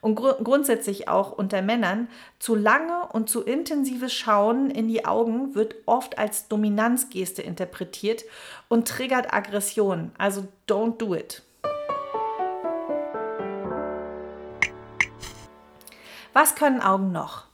Und 0.00 0.16
gru 0.16 0.32
grundsätzlich 0.42 1.08
auch 1.08 1.30
unter 1.30 1.62
Männern, 1.62 2.08
zu 2.40 2.56
lange 2.56 3.06
und 3.12 3.30
zu 3.30 3.42
intensives 3.42 4.12
Schauen 4.12 4.68
in 4.68 4.88
die 4.88 5.04
Augen 5.04 5.54
wird 5.54 5.76
oft 5.86 6.18
als 6.18 6.48
Dominanzgeste 6.48 7.42
interpretiert 7.42 8.24
und 8.66 8.88
triggert 8.88 9.32
Aggression. 9.32 10.10
Also 10.18 10.48
don't 10.68 10.96
do 10.96 11.14
it. 11.14 11.44
Was 16.32 16.54
können 16.54 16.80
Augen 16.80 17.12
noch? 17.12 17.44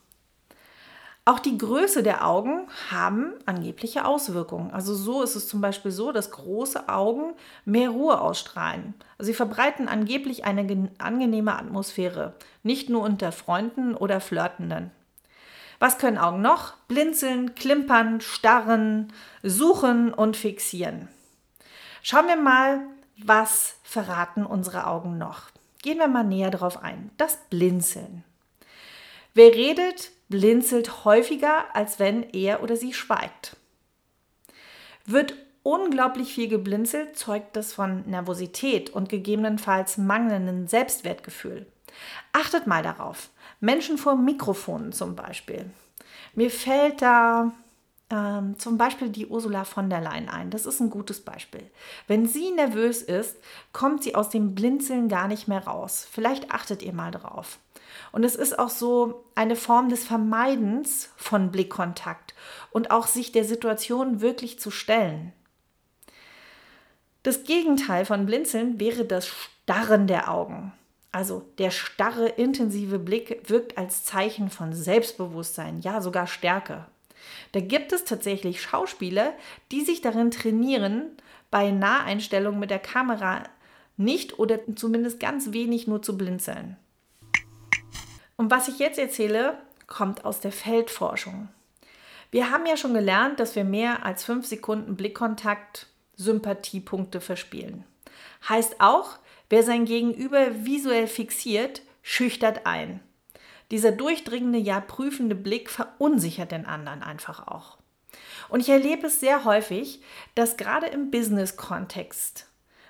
Auch 1.28 1.40
die 1.40 1.58
Größe 1.58 2.04
der 2.04 2.24
Augen 2.24 2.68
haben 2.88 3.32
angebliche 3.46 4.04
Auswirkungen. 4.04 4.70
Also 4.70 4.94
so 4.94 5.22
ist 5.22 5.34
es 5.34 5.48
zum 5.48 5.60
Beispiel 5.60 5.90
so, 5.90 6.12
dass 6.12 6.30
große 6.30 6.88
Augen 6.88 7.34
mehr 7.64 7.90
Ruhe 7.90 8.20
ausstrahlen. 8.20 8.94
Sie 9.18 9.34
verbreiten 9.34 9.88
angeblich 9.88 10.44
eine 10.44 10.88
angenehme 10.98 11.56
Atmosphäre, 11.56 12.34
nicht 12.62 12.88
nur 12.90 13.02
unter 13.02 13.32
Freunden 13.32 13.96
oder 13.96 14.20
Flirtenden. 14.20 14.92
Was 15.80 15.98
können 15.98 16.16
Augen 16.16 16.42
noch? 16.42 16.74
Blinzeln, 16.86 17.56
klimpern, 17.56 18.20
starren, 18.20 19.12
suchen 19.42 20.14
und 20.14 20.36
fixieren. 20.36 21.08
Schauen 22.02 22.28
wir 22.28 22.36
mal, 22.36 22.82
was 23.18 23.74
verraten 23.82 24.46
unsere 24.46 24.86
Augen 24.86 25.18
noch. 25.18 25.50
Gehen 25.82 25.98
wir 25.98 26.06
mal 26.08 26.22
näher 26.22 26.52
darauf 26.52 26.82
ein. 26.82 27.10
Das 27.16 27.36
Blinzeln. 27.50 28.22
Wer 29.36 29.52
redet, 29.52 30.12
blinzelt 30.30 31.04
häufiger, 31.04 31.66
als 31.76 31.98
wenn 31.98 32.22
er 32.30 32.62
oder 32.62 32.74
sie 32.74 32.94
schweigt. 32.94 33.54
Wird 35.04 35.34
unglaublich 35.62 36.32
viel 36.32 36.48
geblinzelt, 36.48 37.18
zeugt 37.18 37.54
das 37.54 37.74
von 37.74 38.08
Nervosität 38.08 38.88
und 38.88 39.10
gegebenenfalls 39.10 39.98
mangelndem 39.98 40.68
Selbstwertgefühl. 40.68 41.66
Achtet 42.32 42.66
mal 42.66 42.82
darauf. 42.82 43.28
Menschen 43.60 43.98
vor 43.98 44.16
Mikrofonen 44.16 44.92
zum 44.92 45.14
Beispiel. 45.16 45.68
Mir 46.34 46.50
fällt 46.50 47.02
da 47.02 47.52
ähm, 48.08 48.58
zum 48.58 48.78
Beispiel 48.78 49.10
die 49.10 49.26
Ursula 49.26 49.64
von 49.64 49.90
der 49.90 50.00
Leyen 50.00 50.30
ein. 50.30 50.48
Das 50.48 50.64
ist 50.64 50.80
ein 50.80 50.88
gutes 50.88 51.22
Beispiel. 51.22 51.70
Wenn 52.06 52.24
sie 52.24 52.52
nervös 52.52 53.02
ist, 53.02 53.36
kommt 53.74 54.02
sie 54.02 54.14
aus 54.14 54.30
dem 54.30 54.54
Blinzeln 54.54 55.10
gar 55.10 55.28
nicht 55.28 55.46
mehr 55.46 55.66
raus. 55.66 56.08
Vielleicht 56.10 56.50
achtet 56.52 56.82
ihr 56.82 56.94
mal 56.94 57.10
drauf. 57.10 57.58
Und 58.12 58.24
es 58.24 58.34
ist 58.34 58.58
auch 58.58 58.70
so 58.70 59.24
eine 59.34 59.56
Form 59.56 59.88
des 59.88 60.04
Vermeidens 60.04 61.10
von 61.16 61.50
Blickkontakt 61.50 62.34
und 62.70 62.90
auch 62.90 63.06
sich 63.06 63.32
der 63.32 63.44
Situation 63.44 64.20
wirklich 64.20 64.58
zu 64.58 64.70
stellen. 64.70 65.32
Das 67.22 67.44
Gegenteil 67.44 68.04
von 68.04 68.24
Blinzeln 68.24 68.78
wäre 68.78 69.04
das 69.04 69.26
Starren 69.26 70.06
der 70.06 70.30
Augen. 70.30 70.72
Also 71.10 71.44
der 71.58 71.70
starre, 71.70 72.28
intensive 72.28 72.98
Blick 72.98 73.48
wirkt 73.48 73.78
als 73.78 74.04
Zeichen 74.04 74.50
von 74.50 74.72
Selbstbewusstsein, 74.72 75.80
ja 75.80 76.00
sogar 76.00 76.26
Stärke. 76.26 76.86
Da 77.52 77.60
gibt 77.60 77.92
es 77.92 78.04
tatsächlich 78.04 78.60
Schauspieler, 78.60 79.32
die 79.72 79.82
sich 79.82 80.02
darin 80.02 80.30
trainieren, 80.30 81.10
bei 81.50 81.70
Naheinstellungen 81.70 82.60
mit 82.60 82.70
der 82.70 82.78
Kamera 82.78 83.44
nicht 83.96 84.38
oder 84.38 84.60
zumindest 84.74 85.18
ganz 85.18 85.52
wenig 85.52 85.86
nur 85.86 86.02
zu 86.02 86.18
blinzeln. 86.18 86.76
Und 88.36 88.50
was 88.50 88.68
ich 88.68 88.78
jetzt 88.78 88.98
erzähle, 88.98 89.58
kommt 89.86 90.24
aus 90.24 90.40
der 90.40 90.52
Feldforschung. 90.52 91.48
Wir 92.30 92.50
haben 92.50 92.66
ja 92.66 92.76
schon 92.76 92.94
gelernt, 92.94 93.40
dass 93.40 93.56
wir 93.56 93.64
mehr 93.64 94.04
als 94.04 94.24
fünf 94.24 94.46
Sekunden 94.46 94.96
Blickkontakt 94.96 95.86
Sympathiepunkte 96.16 97.20
verspielen. 97.20 97.84
Heißt 98.48 98.80
auch, 98.80 99.18
wer 99.48 99.62
sein 99.62 99.84
Gegenüber 99.84 100.64
visuell 100.64 101.06
fixiert, 101.06 101.82
schüchtert 102.02 102.66
ein. 102.66 103.00
Dieser 103.70 103.92
durchdringende, 103.92 104.58
ja 104.58 104.80
prüfende 104.80 105.34
Blick 105.34 105.70
verunsichert 105.70 106.52
den 106.52 106.66
anderen 106.66 107.02
einfach 107.02 107.46
auch. 107.46 107.78
Und 108.48 108.60
ich 108.60 108.68
erlebe 108.68 109.08
es 109.08 109.20
sehr 109.20 109.44
häufig, 109.44 110.02
dass 110.34 110.56
gerade 110.56 110.86
im 110.86 111.10
Business-Kontext 111.10 112.46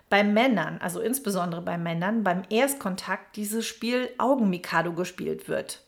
bei 0.09 0.23
Männern, 0.23 0.79
also 0.81 1.01
insbesondere 1.01 1.63
bei 1.63 1.79
Männern, 1.79 2.23
beim 2.23 2.43
Erstkontakt 2.49 3.37
dieses 3.37 3.67
Spiel 3.67 4.09
Augenmikado 4.19 4.93
gespielt 4.93 5.49
wird. 5.49 5.83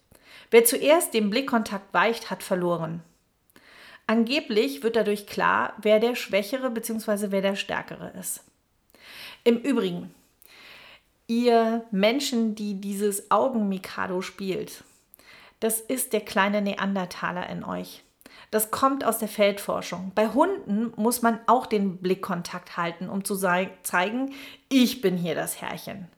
Wer 0.50 0.64
zuerst 0.64 1.14
den 1.14 1.30
Blickkontakt 1.30 1.92
weicht, 1.92 2.30
hat 2.30 2.42
verloren. 2.42 3.02
Angeblich 4.06 4.82
wird 4.82 4.96
dadurch 4.96 5.26
klar, 5.26 5.74
wer 5.82 6.00
der 6.00 6.14
Schwächere 6.14 6.70
bzw. 6.70 7.26
wer 7.30 7.42
der 7.42 7.56
Stärkere 7.56 8.12
ist. 8.18 8.42
Im 9.44 9.58
Übrigen, 9.58 10.14
ihr 11.26 11.84
Menschen, 11.90 12.54
die 12.54 12.80
dieses 12.80 13.30
Augenmikado 13.30 14.22
spielt, 14.22 14.82
das 15.60 15.80
ist 15.80 16.12
der 16.12 16.22
kleine 16.22 16.62
Neandertaler 16.62 17.48
in 17.50 17.64
euch. 17.64 18.02
Das 18.50 18.70
kommt 18.70 19.04
aus 19.04 19.18
der 19.18 19.28
Feldforschung. 19.28 20.12
Bei 20.14 20.28
Hunden 20.28 20.92
muss 20.96 21.22
man 21.22 21.38
auch 21.46 21.66
den 21.66 21.98
Blickkontakt 21.98 22.76
halten, 22.76 23.08
um 23.10 23.24
zu 23.24 23.36
zeigen, 23.36 24.34
ich 24.68 25.00
bin 25.00 25.16
hier 25.16 25.34
das 25.34 25.60
Herrchen. 25.60 26.08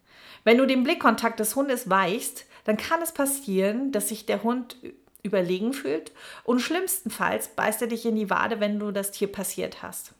Wenn 0.45 0.59
du 0.59 0.67
den 0.67 0.85
Blickkontakt 0.85 1.41
des 1.41 1.57
Hundes 1.57 1.91
weichst, 1.91 2.47
dann 2.65 2.77
kann 2.77 3.03
es 3.03 3.13
passieren, 3.13 3.91
dass 3.93 4.09
sich 4.09 4.27
der 4.27 4.43
Hund 4.43 4.77
überlegen 5.23 5.73
fühlt 5.73 6.13
und 6.45 6.61
schlimmstenfalls 6.61 7.49
beißt 7.49 7.83
er 7.83 7.89
dich 7.89 8.07
in 8.07 8.17
die 8.17 8.31
Wade, 8.31 8.61
wenn 8.61 8.79
du 8.79 8.91
das 8.91 9.11
Tier 9.11 9.31
passiert 9.31 9.83
hast. 9.83 10.13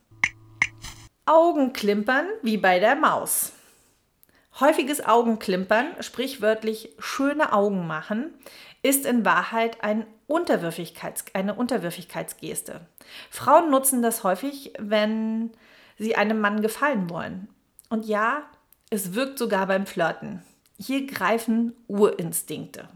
Augenklimpern 1.27 2.27
wie 2.43 2.57
bei 2.57 2.81
der 2.81 2.97
Maus. 2.97 3.53
Häufiges 4.59 5.05
Augenklimpern, 5.05 5.87
sprichwörtlich 6.01 6.91
schöne 6.99 7.53
Augen 7.53 7.87
machen, 7.87 8.35
ist 8.83 9.07
in 9.07 9.25
Wahrheit 9.25 9.83
ein 9.83 10.07
Unterwürfigkeits, 10.31 11.25
eine 11.35 11.55
Unterwürfigkeitsgeste. 11.55 12.81
Frauen 13.31 13.71
nutzen 13.71 14.01
das 14.01 14.23
häufig, 14.23 14.73
wenn 14.79 15.51
sie 15.99 16.15
einem 16.15 16.41
Mann 16.41 16.63
gefallen 16.63 17.11
wollen. 17.11 17.49
Und 17.89 18.07
ja, 18.07 18.45
es 18.91 19.15
wirkt 19.15 19.39
sogar 19.39 19.67
beim 19.67 19.87
Flirten. 19.87 20.43
Hier 20.79 21.07
greifen 21.07 21.75
Urinstinkte. 21.89 22.89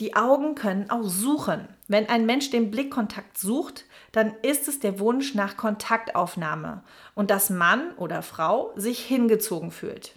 Die 0.00 0.16
Augen 0.16 0.56
können 0.56 0.90
auch 0.90 1.04
suchen. 1.04 1.68
Wenn 1.86 2.08
ein 2.08 2.26
Mensch 2.26 2.50
den 2.50 2.70
Blickkontakt 2.72 3.38
sucht, 3.38 3.84
dann 4.10 4.34
ist 4.42 4.66
es 4.66 4.80
der 4.80 4.98
Wunsch 4.98 5.34
nach 5.34 5.56
Kontaktaufnahme 5.56 6.82
und 7.14 7.30
dass 7.30 7.48
Mann 7.48 7.92
oder 7.96 8.22
Frau 8.22 8.72
sich 8.74 8.98
hingezogen 8.98 9.70
fühlt. 9.70 10.14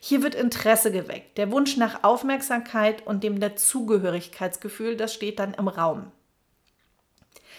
Hier 0.00 0.22
wird 0.22 0.34
Interesse 0.34 0.92
geweckt, 0.92 1.38
der 1.38 1.50
Wunsch 1.50 1.76
nach 1.76 2.04
Aufmerksamkeit 2.04 3.06
und 3.06 3.24
dem 3.24 3.40
Dazugehörigkeitsgefühl, 3.40 4.96
das 4.96 5.14
steht 5.14 5.38
dann 5.38 5.54
im 5.54 5.68
Raum. 5.68 6.12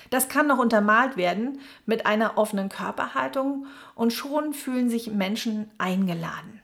Das 0.09 0.29
kann 0.29 0.47
noch 0.47 0.59
untermalt 0.59 1.17
werden 1.17 1.59
mit 1.85 2.05
einer 2.05 2.37
offenen 2.37 2.69
Körperhaltung 2.69 3.65
und 3.95 4.13
schon 4.13 4.53
fühlen 4.53 4.89
sich 4.89 5.11
Menschen 5.11 5.71
eingeladen. 5.77 6.61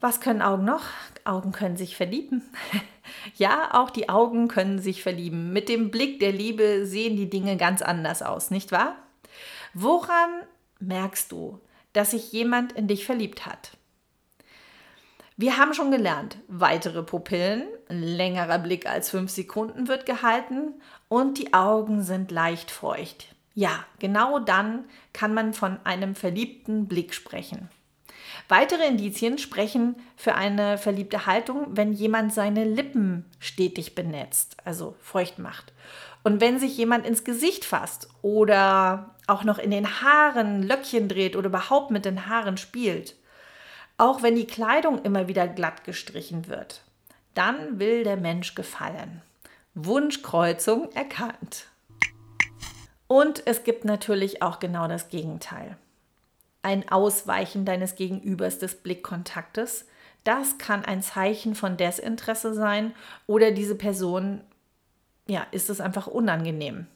Was 0.00 0.20
können 0.20 0.42
Augen 0.42 0.64
noch? 0.64 0.84
Augen 1.24 1.50
können 1.50 1.76
sich 1.76 1.96
verlieben. 1.96 2.42
ja, 3.34 3.70
auch 3.72 3.90
die 3.90 4.08
Augen 4.08 4.46
können 4.48 4.78
sich 4.78 5.02
verlieben. 5.02 5.52
Mit 5.52 5.68
dem 5.68 5.90
Blick 5.90 6.20
der 6.20 6.32
Liebe 6.32 6.86
sehen 6.86 7.16
die 7.16 7.28
Dinge 7.28 7.56
ganz 7.56 7.82
anders 7.82 8.22
aus, 8.22 8.50
nicht 8.50 8.70
wahr? 8.70 8.96
Woran 9.74 10.30
merkst 10.78 11.32
du, 11.32 11.60
dass 11.92 12.12
sich 12.12 12.32
jemand 12.32 12.72
in 12.72 12.86
dich 12.86 13.04
verliebt 13.04 13.44
hat? 13.44 13.77
Wir 15.40 15.56
haben 15.56 15.72
schon 15.72 15.92
gelernt, 15.92 16.36
weitere 16.48 17.04
Pupillen, 17.04 17.62
längerer 17.88 18.58
Blick 18.58 18.88
als 18.88 19.08
fünf 19.08 19.30
Sekunden 19.30 19.86
wird 19.86 20.04
gehalten 20.04 20.74
und 21.06 21.38
die 21.38 21.54
Augen 21.54 22.02
sind 22.02 22.32
leicht 22.32 22.72
feucht. 22.72 23.36
Ja, 23.54 23.84
genau 24.00 24.40
dann 24.40 24.86
kann 25.12 25.34
man 25.34 25.54
von 25.54 25.78
einem 25.84 26.16
verliebten 26.16 26.88
Blick 26.88 27.14
sprechen. 27.14 27.68
Weitere 28.48 28.88
Indizien 28.88 29.38
sprechen 29.38 29.94
für 30.16 30.34
eine 30.34 30.76
verliebte 30.76 31.26
Haltung, 31.26 31.68
wenn 31.68 31.92
jemand 31.92 32.34
seine 32.34 32.64
Lippen 32.64 33.24
stetig 33.38 33.94
benetzt, 33.94 34.56
also 34.64 34.96
feucht 35.00 35.38
macht. 35.38 35.72
Und 36.24 36.40
wenn 36.40 36.58
sich 36.58 36.76
jemand 36.76 37.06
ins 37.06 37.22
Gesicht 37.22 37.64
fasst 37.64 38.08
oder 38.22 39.14
auch 39.28 39.44
noch 39.44 39.60
in 39.60 39.70
den 39.70 40.02
Haaren 40.02 40.64
Löckchen 40.64 41.08
dreht 41.08 41.36
oder 41.36 41.46
überhaupt 41.46 41.92
mit 41.92 42.04
den 42.04 42.26
Haaren 42.26 42.56
spielt 42.56 43.14
auch 43.98 44.22
wenn 44.22 44.36
die 44.36 44.46
Kleidung 44.46 45.02
immer 45.02 45.28
wieder 45.28 45.46
glatt 45.46 45.84
gestrichen 45.84 46.48
wird. 46.48 46.82
Dann 47.34 47.78
will 47.78 48.04
der 48.04 48.16
Mensch 48.16 48.54
gefallen. 48.54 49.22
Wunschkreuzung 49.74 50.90
erkannt. 50.92 51.66
Und 53.06 53.42
es 53.46 53.64
gibt 53.64 53.84
natürlich 53.84 54.42
auch 54.42 54.58
genau 54.58 54.88
das 54.88 55.08
Gegenteil. 55.08 55.76
Ein 56.62 56.88
Ausweichen 56.88 57.64
deines 57.64 57.94
Gegenübers 57.94 58.58
des 58.58 58.76
Blickkontaktes, 58.76 59.86
das 60.24 60.58
kann 60.58 60.84
ein 60.84 61.02
Zeichen 61.02 61.54
von 61.54 61.76
Desinteresse 61.76 62.52
sein 62.54 62.94
oder 63.26 63.50
diese 63.50 63.74
Person, 63.74 64.42
ja, 65.26 65.46
ist 65.52 65.70
es 65.70 65.80
einfach 65.80 66.06
unangenehm. 66.06 66.86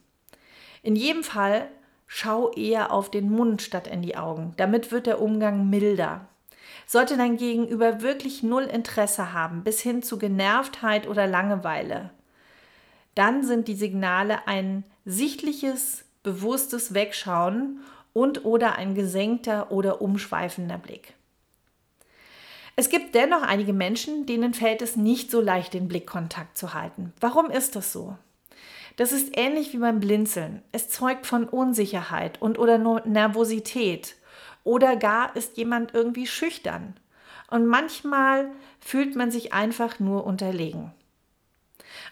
In 0.82 0.96
jedem 0.96 1.22
Fall 1.22 1.68
schau 2.06 2.50
eher 2.52 2.92
auf 2.92 3.10
den 3.10 3.30
Mund 3.30 3.62
statt 3.62 3.86
in 3.86 4.02
die 4.02 4.16
Augen. 4.16 4.52
Damit 4.56 4.90
wird 4.92 5.06
der 5.06 5.22
Umgang 5.22 5.70
milder. 5.70 6.28
Sollte 6.86 7.16
dein 7.16 7.36
Gegenüber 7.36 8.02
wirklich 8.02 8.42
null 8.42 8.64
Interesse 8.64 9.32
haben, 9.32 9.64
bis 9.64 9.80
hin 9.80 10.02
zu 10.02 10.18
Genervtheit 10.18 11.06
oder 11.06 11.26
Langeweile, 11.26 12.10
dann 13.14 13.44
sind 13.44 13.68
die 13.68 13.74
Signale 13.74 14.46
ein 14.46 14.84
sichtliches, 15.04 16.04
bewusstes 16.22 16.94
Wegschauen 16.94 17.80
und 18.12 18.44
oder 18.44 18.76
ein 18.76 18.94
gesenkter 18.94 19.70
oder 19.70 20.00
umschweifender 20.00 20.78
Blick. 20.78 21.14
Es 22.74 22.88
gibt 22.88 23.14
dennoch 23.14 23.42
einige 23.42 23.74
Menschen, 23.74 24.24
denen 24.24 24.54
fällt 24.54 24.80
es 24.80 24.96
nicht 24.96 25.30
so 25.30 25.40
leicht, 25.40 25.74
den 25.74 25.88
Blickkontakt 25.88 26.56
zu 26.56 26.72
halten. 26.72 27.12
Warum 27.20 27.50
ist 27.50 27.76
das 27.76 27.92
so? 27.92 28.16
Das 28.96 29.12
ist 29.12 29.36
ähnlich 29.36 29.72
wie 29.72 29.78
beim 29.78 30.00
Blinzeln. 30.00 30.62
Es 30.72 30.88
zeugt 30.88 31.26
von 31.26 31.48
Unsicherheit 31.48 32.40
und 32.40 32.58
oder 32.58 32.78
Nervosität 33.06 34.16
oder 34.64 34.96
gar 34.96 35.34
ist 35.36 35.56
jemand 35.56 35.94
irgendwie 35.94 36.26
schüchtern. 36.26 36.94
Und 37.50 37.66
manchmal 37.66 38.50
fühlt 38.80 39.16
man 39.16 39.30
sich 39.30 39.52
einfach 39.52 40.00
nur 40.00 40.24
unterlegen. 40.24 40.92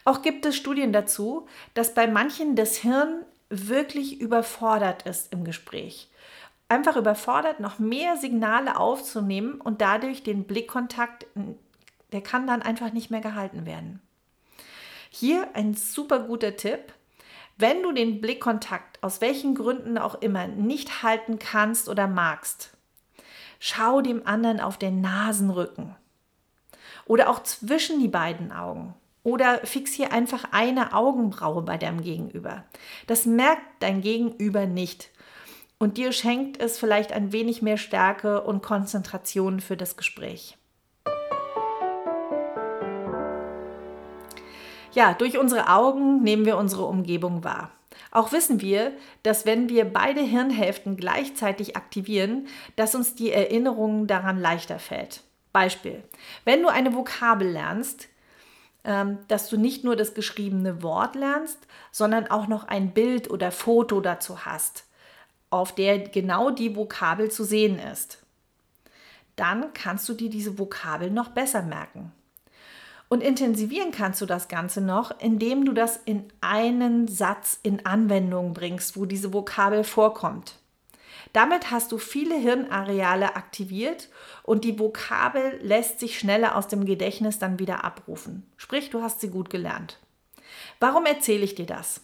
Auch 0.04 0.22
gibt 0.22 0.44
es 0.46 0.56
Studien 0.56 0.92
dazu, 0.92 1.46
dass 1.74 1.94
bei 1.94 2.06
manchen 2.06 2.56
das 2.56 2.76
Hirn 2.76 3.24
wirklich 3.48 4.20
überfordert 4.20 5.02
ist 5.02 5.32
im 5.32 5.44
Gespräch. 5.44 6.08
Einfach 6.68 6.96
überfordert, 6.96 7.58
noch 7.58 7.78
mehr 7.78 8.16
Signale 8.16 8.78
aufzunehmen 8.78 9.60
und 9.60 9.80
dadurch 9.80 10.22
den 10.22 10.44
Blickkontakt, 10.44 11.26
der 12.12 12.20
kann 12.20 12.46
dann 12.46 12.62
einfach 12.62 12.92
nicht 12.92 13.10
mehr 13.10 13.20
gehalten 13.20 13.66
werden. 13.66 14.00
Hier 15.10 15.48
ein 15.54 15.74
super 15.74 16.20
guter 16.20 16.56
Tipp. 16.56 16.92
Wenn 17.60 17.82
du 17.82 17.92
den 17.92 18.22
Blickkontakt 18.22 19.02
aus 19.02 19.20
welchen 19.20 19.54
Gründen 19.54 19.98
auch 19.98 20.22
immer 20.22 20.48
nicht 20.48 21.02
halten 21.02 21.38
kannst 21.38 21.90
oder 21.90 22.06
magst, 22.06 22.70
schau 23.58 24.00
dem 24.00 24.26
anderen 24.26 24.60
auf 24.60 24.78
den 24.78 25.02
Nasenrücken 25.02 25.94
oder 27.04 27.28
auch 27.28 27.42
zwischen 27.42 28.00
die 28.00 28.08
beiden 28.08 28.50
Augen 28.50 28.94
oder 29.24 29.58
fixier 29.58 30.10
einfach 30.10 30.44
eine 30.52 30.94
Augenbraue 30.94 31.60
bei 31.60 31.76
deinem 31.76 32.00
Gegenüber. 32.00 32.64
Das 33.06 33.26
merkt 33.26 33.66
dein 33.80 34.00
Gegenüber 34.00 34.64
nicht 34.64 35.10
und 35.78 35.98
dir 35.98 36.12
schenkt 36.12 36.58
es 36.62 36.78
vielleicht 36.78 37.12
ein 37.12 37.30
wenig 37.30 37.60
mehr 37.60 37.76
Stärke 37.76 38.40
und 38.40 38.62
Konzentration 38.62 39.60
für 39.60 39.76
das 39.76 39.98
Gespräch. 39.98 40.56
Ja, 44.92 45.14
durch 45.14 45.38
unsere 45.38 45.68
Augen 45.68 46.22
nehmen 46.22 46.44
wir 46.44 46.56
unsere 46.56 46.84
Umgebung 46.84 47.44
wahr. 47.44 47.70
Auch 48.10 48.32
wissen 48.32 48.60
wir, 48.60 48.92
dass 49.22 49.46
wenn 49.46 49.68
wir 49.68 49.84
beide 49.84 50.20
Hirnhälften 50.20 50.96
gleichzeitig 50.96 51.76
aktivieren, 51.76 52.48
dass 52.74 52.94
uns 52.94 53.14
die 53.14 53.30
Erinnerung 53.30 54.06
daran 54.06 54.40
leichter 54.40 54.78
fällt. 54.78 55.22
Beispiel, 55.52 56.02
wenn 56.44 56.62
du 56.62 56.68
eine 56.68 56.94
Vokabel 56.94 57.48
lernst, 57.48 58.08
ähm, 58.84 59.18
dass 59.28 59.48
du 59.48 59.56
nicht 59.56 59.84
nur 59.84 59.94
das 59.94 60.14
geschriebene 60.14 60.82
Wort 60.82 61.14
lernst, 61.14 61.58
sondern 61.92 62.28
auch 62.28 62.48
noch 62.48 62.66
ein 62.66 62.92
Bild 62.92 63.30
oder 63.30 63.52
Foto 63.52 64.00
dazu 64.00 64.44
hast, 64.44 64.84
auf 65.50 65.74
der 65.74 65.98
genau 65.98 66.50
die 66.50 66.74
Vokabel 66.76 67.30
zu 67.30 67.44
sehen 67.44 67.78
ist. 67.78 68.18
Dann 69.36 69.72
kannst 69.72 70.08
du 70.08 70.14
dir 70.14 70.30
diese 70.30 70.58
Vokabel 70.58 71.10
noch 71.10 71.28
besser 71.28 71.62
merken. 71.62 72.12
Und 73.12 73.24
intensivieren 73.24 73.90
kannst 73.90 74.20
du 74.20 74.26
das 74.26 74.46
Ganze 74.46 74.80
noch, 74.80 75.10
indem 75.18 75.64
du 75.64 75.72
das 75.72 75.96
in 76.04 76.32
einen 76.40 77.08
Satz 77.08 77.58
in 77.64 77.84
Anwendung 77.84 78.54
bringst, 78.54 78.96
wo 78.96 79.04
diese 79.04 79.32
Vokabel 79.32 79.82
vorkommt. 79.82 80.54
Damit 81.32 81.72
hast 81.72 81.90
du 81.90 81.98
viele 81.98 82.36
Hirnareale 82.36 83.34
aktiviert 83.34 84.08
und 84.44 84.62
die 84.62 84.78
Vokabel 84.78 85.58
lässt 85.60 85.98
sich 85.98 86.20
schneller 86.20 86.54
aus 86.54 86.68
dem 86.68 86.84
Gedächtnis 86.84 87.40
dann 87.40 87.58
wieder 87.58 87.84
abrufen. 87.84 88.46
Sprich, 88.56 88.90
du 88.90 89.02
hast 89.02 89.20
sie 89.20 89.28
gut 89.28 89.50
gelernt. 89.50 89.98
Warum 90.78 91.04
erzähle 91.04 91.42
ich 91.42 91.56
dir 91.56 91.66
das? 91.66 92.02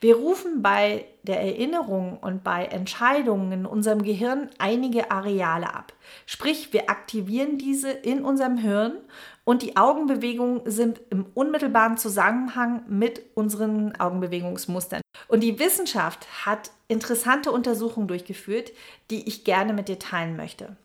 Wir 0.00 0.16
rufen 0.16 0.62
bei 0.62 1.06
der 1.22 1.40
Erinnerung 1.40 2.18
und 2.18 2.44
bei 2.44 2.66
Entscheidungen 2.66 3.50
in 3.50 3.66
unserem 3.66 4.02
Gehirn 4.02 4.50
einige 4.58 5.10
Areale 5.10 5.74
ab. 5.74 5.92
Sprich, 6.24 6.72
wir 6.72 6.88
aktivieren 6.88 7.58
diese 7.58 7.90
in 7.90 8.24
unserem 8.24 8.58
Hirn 8.58 8.98
und 9.46 9.62
die 9.62 9.76
Augenbewegungen 9.76 10.60
sind 10.64 11.00
im 11.08 11.24
unmittelbaren 11.32 11.96
Zusammenhang 11.96 12.82
mit 12.88 13.22
unseren 13.34 13.94
Augenbewegungsmustern. 13.94 15.00
Und 15.28 15.44
die 15.44 15.60
Wissenschaft 15.60 16.26
hat 16.44 16.72
interessante 16.88 17.52
Untersuchungen 17.52 18.08
durchgeführt, 18.08 18.72
die 19.08 19.28
ich 19.28 19.44
gerne 19.44 19.72
mit 19.72 19.86
dir 19.86 20.00
teilen 20.00 20.36
möchte. 20.36 20.76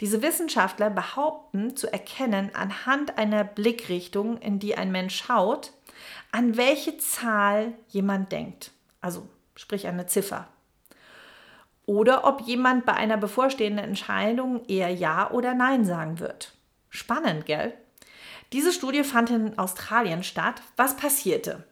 Diese 0.00 0.20
Wissenschaftler 0.20 0.90
behaupten 0.90 1.76
zu 1.76 1.92
erkennen 1.92 2.50
anhand 2.54 3.18
einer 3.18 3.44
Blickrichtung, 3.44 4.38
in 4.38 4.58
die 4.58 4.76
ein 4.76 4.90
Mensch 4.90 5.14
schaut, 5.14 5.72
an 6.32 6.56
welche 6.56 6.98
Zahl 6.98 7.72
jemand 7.86 8.32
denkt. 8.32 8.72
Also 9.00 9.28
sprich 9.54 9.86
eine 9.86 10.06
Ziffer. 10.06 10.48
Oder 11.86 12.26
ob 12.26 12.40
jemand 12.40 12.84
bei 12.84 12.94
einer 12.94 13.16
bevorstehenden 13.16 13.84
Entscheidung 13.84 14.64
eher 14.66 14.90
Ja 14.92 15.30
oder 15.30 15.54
Nein 15.54 15.84
sagen 15.84 16.18
wird. 16.18 16.52
Spannend, 16.90 17.46
gell? 17.46 17.74
Diese 18.52 18.72
Studie 18.72 19.04
fand 19.04 19.30
in 19.30 19.58
Australien 19.58 20.22
statt. 20.22 20.62
Was 20.76 20.96
passierte? 20.96 21.64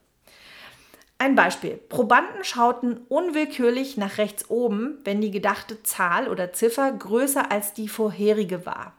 Ein 1.18 1.34
Beispiel. 1.34 1.78
Probanden 1.88 2.44
schauten 2.44 2.98
unwillkürlich 3.08 3.96
nach 3.96 4.18
rechts 4.18 4.50
oben, 4.50 4.98
wenn 5.04 5.22
die 5.22 5.30
gedachte 5.30 5.82
Zahl 5.82 6.28
oder 6.28 6.52
Ziffer 6.52 6.92
größer 6.92 7.50
als 7.50 7.72
die 7.72 7.88
vorherige 7.88 8.66
war. 8.66 8.92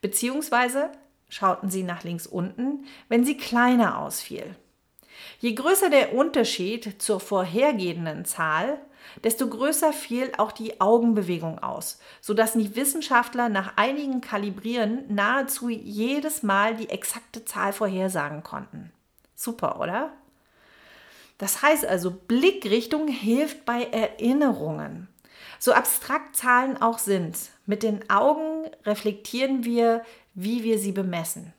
Beziehungsweise 0.00 0.90
schauten 1.28 1.70
sie 1.70 1.84
nach 1.84 2.02
links 2.02 2.26
unten, 2.26 2.86
wenn 3.08 3.24
sie 3.24 3.36
kleiner 3.36 3.98
ausfiel. 3.98 4.56
Je 5.38 5.54
größer 5.54 5.90
der 5.90 6.14
Unterschied 6.14 7.00
zur 7.00 7.20
vorhergehenden 7.20 8.24
Zahl, 8.24 8.78
desto 9.24 9.48
größer 9.48 9.92
fiel 9.92 10.32
auch 10.38 10.52
die 10.52 10.80
Augenbewegung 10.80 11.58
aus, 11.58 11.98
sodass 12.20 12.52
die 12.52 12.76
Wissenschaftler 12.76 13.48
nach 13.48 13.76
einigen 13.76 14.20
Kalibrieren 14.20 15.04
nahezu 15.08 15.68
jedes 15.68 16.42
Mal 16.42 16.76
die 16.76 16.90
exakte 16.90 17.44
Zahl 17.44 17.72
vorhersagen 17.72 18.42
konnten. 18.42 18.92
Super, 19.34 19.80
oder? 19.80 20.12
Das 21.38 21.62
heißt 21.62 21.84
also, 21.84 22.10
Blickrichtung 22.10 23.08
hilft 23.08 23.64
bei 23.64 23.84
Erinnerungen. 23.84 25.08
So 25.58 25.72
abstrakt 25.72 26.36
Zahlen 26.36 26.80
auch 26.80 26.98
sind, 26.98 27.36
mit 27.66 27.82
den 27.82 28.08
Augen 28.10 28.70
reflektieren 28.84 29.64
wir, 29.64 30.02
wie 30.34 30.64
wir 30.64 30.78
sie 30.78 30.92
bemessen. 30.92 31.52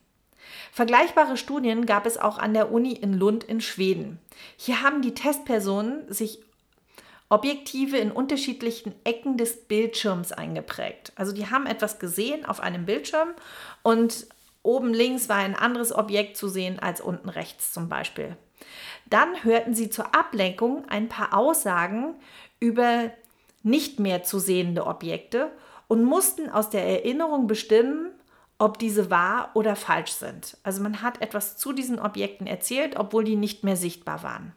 Vergleichbare 0.72 1.36
Studien 1.36 1.86
gab 1.86 2.06
es 2.06 2.18
auch 2.18 2.38
an 2.38 2.54
der 2.54 2.72
Uni 2.72 2.92
in 2.92 3.12
Lund 3.12 3.44
in 3.44 3.60
Schweden. 3.60 4.18
Hier 4.56 4.82
haben 4.82 5.02
die 5.02 5.14
Testpersonen 5.14 6.10
sich 6.12 6.40
Objektive 7.30 7.98
in 7.98 8.10
unterschiedlichen 8.10 8.94
Ecken 9.04 9.36
des 9.36 9.64
Bildschirms 9.66 10.32
eingeprägt. 10.32 11.12
Also 11.16 11.32
die 11.32 11.50
haben 11.50 11.66
etwas 11.66 11.98
gesehen 11.98 12.46
auf 12.46 12.60
einem 12.60 12.86
Bildschirm 12.86 13.30
und 13.82 14.26
oben 14.62 14.94
links 14.94 15.28
war 15.28 15.36
ein 15.36 15.54
anderes 15.54 15.92
Objekt 15.92 16.36
zu 16.36 16.48
sehen 16.48 16.78
als 16.78 17.00
unten 17.00 17.28
rechts 17.28 17.72
zum 17.72 17.88
Beispiel. 17.88 18.36
Dann 19.06 19.44
hörten 19.44 19.74
sie 19.74 19.90
zur 19.90 20.14
Ablenkung 20.14 20.84
ein 20.88 21.08
paar 21.08 21.36
Aussagen 21.36 22.14
über 22.60 23.10
nicht 23.62 24.00
mehr 24.00 24.22
zu 24.22 24.38
sehende 24.38 24.86
Objekte 24.86 25.50
und 25.86 26.04
mussten 26.04 26.48
aus 26.48 26.70
der 26.70 26.84
Erinnerung 26.84 27.46
bestimmen, 27.46 28.10
ob 28.58 28.78
diese 28.78 29.10
wahr 29.10 29.50
oder 29.54 29.76
falsch 29.76 30.12
sind. 30.12 30.56
Also 30.62 30.82
man 30.82 31.02
hat 31.02 31.22
etwas 31.22 31.56
zu 31.56 31.72
diesen 31.72 31.98
Objekten 31.98 32.46
erzählt, 32.46 32.96
obwohl 32.96 33.24
die 33.24 33.36
nicht 33.36 33.64
mehr 33.64 33.76
sichtbar 33.76 34.22
waren. 34.22 34.52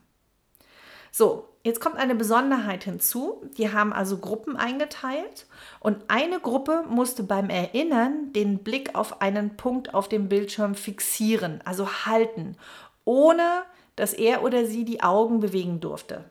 So, 1.12 1.51
jetzt 1.63 1.80
kommt 1.80 1.97
eine 1.97 2.15
Besonderheit 2.15 2.84
hinzu. 2.84 3.41
Die 3.58 3.71
haben 3.71 3.93
also 3.93 4.17
Gruppen 4.17 4.58
eingeteilt 4.58 5.45
und 5.80 5.97
eine 6.08 6.39
Gruppe 6.39 6.84
musste 6.89 7.24
beim 7.24 7.50
Erinnern 7.50 8.34
den 8.34 8.60
Blick 8.60 8.95
auf 8.95 9.21
einen 9.21 9.58
Punkt 9.58 9.93
auf 9.93 10.10
dem 10.10 10.30
Bildschirm 10.30 10.76
fixieren, 10.76 11.62
also 11.65 12.06
halten, 12.06 12.58
ohne 13.06 13.63
dass 13.95 14.13
er 14.13 14.43
oder 14.43 14.65
sie 14.65 14.86
die 14.86 15.04
Augen 15.04 15.39
bewegen 15.39 15.80
durfte. 15.80 16.24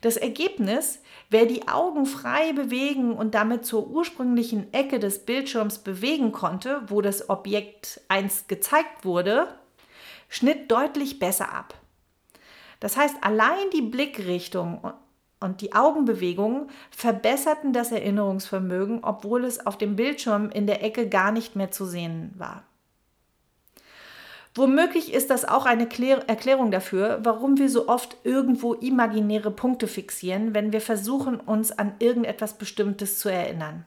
Das 0.00 0.16
Ergebnis, 0.16 1.00
wer 1.28 1.46
die 1.46 1.68
Augen 1.68 2.06
frei 2.06 2.52
bewegen 2.52 3.12
und 3.12 3.34
damit 3.34 3.66
zur 3.66 3.88
ursprünglichen 3.88 4.72
Ecke 4.72 4.98
des 4.98 5.24
Bildschirms 5.24 5.78
bewegen 5.78 6.32
konnte, 6.32 6.82
wo 6.88 7.00
das 7.00 7.28
Objekt 7.28 8.00
einst 8.08 8.48
gezeigt 8.48 9.04
wurde, 9.04 9.48
schnitt 10.28 10.70
deutlich 10.70 11.18
besser 11.18 11.52
ab. 11.52 11.74
Das 12.80 12.96
heißt, 12.96 13.16
allein 13.20 13.70
die 13.74 13.82
Blickrichtung 13.82 14.80
und 15.38 15.60
die 15.60 15.74
Augenbewegungen 15.74 16.68
verbesserten 16.90 17.72
das 17.72 17.92
Erinnerungsvermögen, 17.92 19.04
obwohl 19.04 19.44
es 19.44 19.64
auf 19.66 19.78
dem 19.78 19.96
Bildschirm 19.96 20.50
in 20.50 20.66
der 20.66 20.82
Ecke 20.82 21.08
gar 21.08 21.32
nicht 21.32 21.56
mehr 21.56 21.70
zu 21.70 21.84
sehen 21.84 22.32
war. 22.36 22.64
Womöglich 24.54 25.12
ist 25.12 25.30
das 25.30 25.44
auch 25.44 25.64
eine 25.64 25.88
Erklärung 26.26 26.72
dafür, 26.72 27.20
warum 27.22 27.56
wir 27.56 27.68
so 27.68 27.88
oft 27.88 28.16
irgendwo 28.24 28.74
imaginäre 28.74 29.52
Punkte 29.52 29.86
fixieren, 29.86 30.54
wenn 30.54 30.72
wir 30.72 30.80
versuchen, 30.80 31.38
uns 31.38 31.70
an 31.70 31.94
irgendetwas 32.00 32.58
Bestimmtes 32.58 33.20
zu 33.20 33.28
erinnern. 33.28 33.84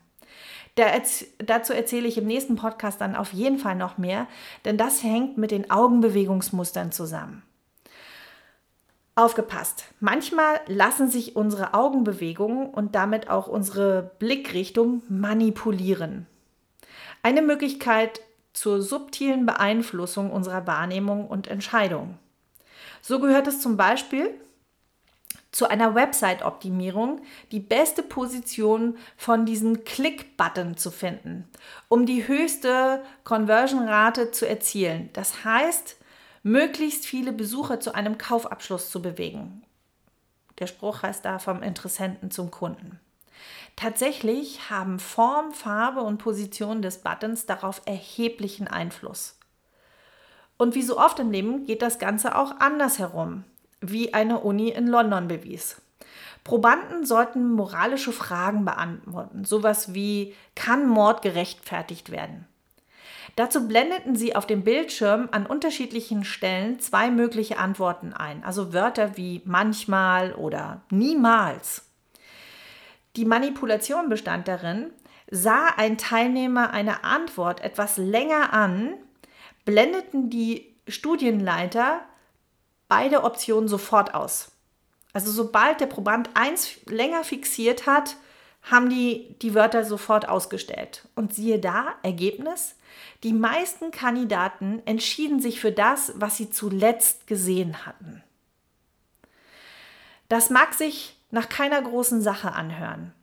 dazu 0.75 1.73
erzähle 1.73 2.07
ich 2.07 2.17
im 2.17 2.25
nächsten 2.25 2.55
Podcast 2.55 3.01
dann 3.01 3.15
auf 3.15 3.33
jeden 3.33 3.59
Fall 3.59 3.75
noch 3.75 3.97
mehr, 3.97 4.27
denn 4.63 4.77
das 4.77 5.03
hängt 5.03 5.37
mit 5.37 5.51
den 5.51 5.69
Augenbewegungsmustern 5.69 6.93
zusammen. 6.93 7.43
Aufgepasst, 9.15 9.85
manchmal 9.99 10.59
lassen 10.65 11.07
sich 11.07 11.35
unsere 11.35 11.75
Augenbewegungen 11.75 12.69
und 12.69 12.95
damit 12.95 13.29
auch 13.29 13.47
unsere 13.47 14.11
Blickrichtung 14.17 15.03
manipulieren. 15.07 16.25
Eine 17.21 17.43
Möglichkeit 17.43 18.21
zur 18.53 18.81
subtilen 18.81 19.45
Beeinflussung 19.45 20.31
unserer 20.31 20.65
Wahrnehmung 20.65 21.27
und 21.27 21.47
Entscheidung. 21.47 22.17
So 23.01 23.19
gehört 23.19 23.47
es 23.47 23.61
zum 23.61 23.77
Beispiel 23.77 24.33
zu 25.51 25.69
einer 25.69 25.93
Website-Optimierung 25.93 27.21
die 27.51 27.59
beste 27.59 28.01
Position 28.01 28.97
von 29.15 29.45
diesem 29.45 29.83
Click-Button 29.83 30.75
zu 30.75 30.89
finden, 30.89 31.47
um 31.87 32.07
die 32.07 32.27
höchste 32.27 33.03
Conversion-Rate 33.23 34.31
zu 34.31 34.49
erzielen. 34.49 35.11
Das 35.13 35.45
heißt, 35.45 35.97
möglichst 36.43 37.05
viele 37.05 37.31
Besucher 37.31 37.79
zu 37.79 37.95
einem 37.95 38.17
Kaufabschluss 38.17 38.89
zu 38.89 39.01
bewegen. 39.01 39.63
Der 40.59 40.67
Spruch 40.67 41.01
heißt 41.01 41.25
da 41.25 41.39
vom 41.39 41.63
Interessenten 41.63 42.29
zum 42.29 42.51
Kunden. 42.51 42.99
Tatsächlich 43.75 44.69
haben 44.69 44.99
Form, 44.99 45.51
Farbe 45.51 46.01
und 46.01 46.19
Position 46.19 46.81
des 46.81 46.99
Buttons 46.99 47.45
darauf 47.45 47.81
erheblichen 47.85 48.67
Einfluss. 48.67 49.39
Und 50.57 50.75
wie 50.75 50.83
so 50.83 50.99
oft 50.99 51.17
im 51.19 51.31
Leben 51.31 51.65
geht 51.65 51.81
das 51.81 51.97
Ganze 51.97 52.37
auch 52.37 52.59
andersherum, 52.59 53.45
wie 53.81 54.13
eine 54.13 54.39
Uni 54.39 54.69
in 54.69 54.87
London 54.87 55.27
bewies. 55.27 55.81
Probanden 56.43 57.05
sollten 57.05 57.53
moralische 57.53 58.11
Fragen 58.11 58.65
beantworten, 58.65 59.45
sowas 59.45 59.93
wie 59.93 60.35
kann 60.55 60.87
Mord 60.87 61.21
gerechtfertigt 61.21 62.11
werden? 62.11 62.45
Dazu 63.35 63.67
blendeten 63.67 64.15
sie 64.15 64.35
auf 64.35 64.45
dem 64.45 64.63
Bildschirm 64.63 65.27
an 65.31 65.45
unterschiedlichen 65.47 66.23
Stellen 66.23 66.79
zwei 66.79 67.09
mögliche 67.09 67.57
Antworten 67.57 68.13
ein, 68.13 68.43
also 68.43 68.73
Wörter 68.73 69.17
wie 69.17 69.41
manchmal 69.45 70.33
oder 70.33 70.81
niemals. 70.91 71.89
Die 73.15 73.25
Manipulation 73.25 74.09
bestand 74.09 74.47
darin, 74.47 74.91
sah 75.31 75.67
ein 75.77 75.97
Teilnehmer 75.97 76.71
eine 76.71 77.03
Antwort 77.03 77.61
etwas 77.61 77.97
länger 77.97 78.53
an, 78.53 78.93
blendeten 79.65 80.29
die 80.29 80.75
Studienleiter 80.87 82.01
beide 82.87 83.23
Optionen 83.23 83.67
sofort 83.67 84.13
aus. 84.13 84.51
Also 85.13 85.31
sobald 85.31 85.79
der 85.79 85.87
Proband 85.87 86.29
eins 86.35 86.79
länger 86.85 87.23
fixiert 87.23 87.87
hat, 87.87 88.15
haben 88.63 88.89
die 88.89 89.35
die 89.41 89.53
Wörter 89.53 89.83
sofort 89.83 90.27
ausgestellt. 90.27 91.07
Und 91.15 91.33
siehe 91.33 91.59
da, 91.59 91.95
Ergebnis, 92.01 92.75
die 93.23 93.33
meisten 93.33 93.91
Kandidaten 93.91 94.81
entschieden 94.85 95.39
sich 95.41 95.59
für 95.59 95.71
das, 95.71 96.13
was 96.15 96.37
sie 96.37 96.49
zuletzt 96.49 97.27
gesehen 97.27 97.85
hatten. 97.85 98.23
Das 100.29 100.49
mag 100.49 100.73
sich 100.73 101.17
nach 101.31 101.49
keiner 101.49 101.81
großen 101.81 102.21
Sache 102.21 102.53
anhören, 102.53 103.13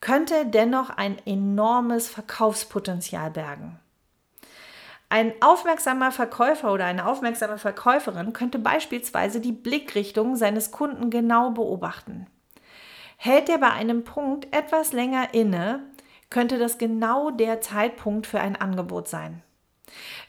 könnte 0.00 0.46
dennoch 0.46 0.90
ein 0.90 1.16
enormes 1.26 2.08
Verkaufspotenzial 2.08 3.30
bergen. 3.30 3.78
Ein 5.10 5.32
aufmerksamer 5.40 6.12
Verkäufer 6.12 6.72
oder 6.72 6.84
eine 6.84 7.06
aufmerksame 7.06 7.56
Verkäuferin 7.56 8.34
könnte 8.34 8.58
beispielsweise 8.58 9.40
die 9.40 9.52
Blickrichtung 9.52 10.36
seines 10.36 10.70
Kunden 10.70 11.08
genau 11.08 11.50
beobachten. 11.50 12.26
Hält 13.20 13.48
er 13.48 13.58
bei 13.58 13.70
einem 13.72 14.04
Punkt 14.04 14.46
etwas 14.54 14.92
länger 14.92 15.34
inne, 15.34 15.82
könnte 16.30 16.56
das 16.56 16.78
genau 16.78 17.30
der 17.30 17.60
Zeitpunkt 17.60 18.28
für 18.28 18.38
ein 18.38 18.54
Angebot 18.54 19.08
sein. 19.08 19.42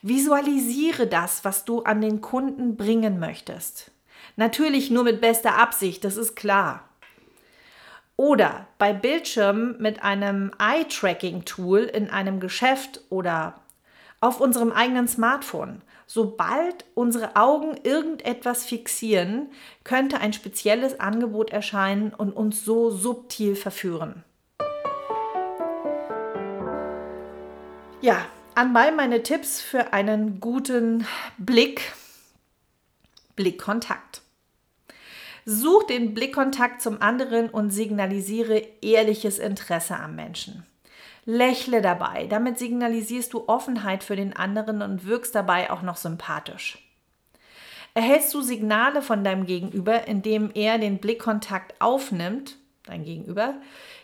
Visualisiere 0.02 1.06
das, 1.06 1.46
was 1.46 1.66
du 1.66 1.84
an 1.84 2.02
den 2.02 2.20
Kunden 2.20 2.78
bringen 2.78 3.20
möchtest. 3.20 3.92
Natürlich 4.38 4.90
nur 4.90 5.04
mit 5.04 5.22
bester 5.22 5.56
Absicht, 5.58 6.04
das 6.04 6.18
ist 6.18 6.36
klar. 6.36 6.90
Oder 8.16 8.68
bei 8.80 8.92
Bildschirmen 8.92 9.80
mit 9.80 10.02
einem 10.02 10.52
Eye-Tracking-Tool 10.58 11.82
in 11.82 12.10
einem 12.10 12.40
Geschäft 12.40 13.02
oder 13.10 13.62
auf 14.22 14.42
unserem 14.42 14.72
eigenen 14.72 15.08
Smartphone. 15.08 15.82
Sobald 16.06 16.86
unsere 16.96 17.36
Augen 17.36 17.78
irgendetwas 17.84 18.66
fixieren, 18.66 19.52
könnte 19.84 20.20
ein 20.20 20.34
spezielles 20.34 21.00
Angebot 21.00 21.52
erscheinen 21.52 22.14
und 22.14 22.34
uns 22.34 22.66
so 22.66 22.90
subtil 22.90 23.56
verführen. 23.56 24.24
Ja, 28.02 28.26
anbei 28.56 28.92
meine 28.92 29.24
Tipps 29.24 29.62
für 29.62 29.94
einen 29.94 30.40
guten 30.40 31.06
Blick. 31.38 31.94
Blickkontakt. 33.36 34.22
Such 35.46 35.84
den 35.88 36.14
Blickkontakt 36.14 36.82
zum 36.82 37.02
anderen 37.02 37.50
und 37.50 37.72
signalisiere 37.72 38.62
ehrliches 38.82 39.40
Interesse 39.40 39.98
am 39.98 40.16
Menschen. 40.16 40.66
Lächle 41.30 41.82
dabei, 41.82 42.26
damit 42.26 42.58
signalisierst 42.58 43.34
du 43.34 43.48
Offenheit 43.48 44.04
für 44.04 44.16
den 44.16 44.36
anderen 44.36 44.82
und 44.82 45.06
wirkst 45.06 45.36
dabei 45.36 45.70
auch 45.70 45.84
noch 45.84 45.98
sympathisch. 45.98 46.80
Erhältst 47.94 48.34
du 48.34 48.42
Signale 48.42 49.04
von 49.04 49.24
deinem 49.24 49.46
Gegenüber, 49.46 50.08
indem 50.08 50.50
er 50.56 50.80
den 50.80 50.98
Blickkontakt 50.98 51.80
aufnimmt, 51.80 52.58
dein 52.84 53.04
Gegenüber, 53.04 53.54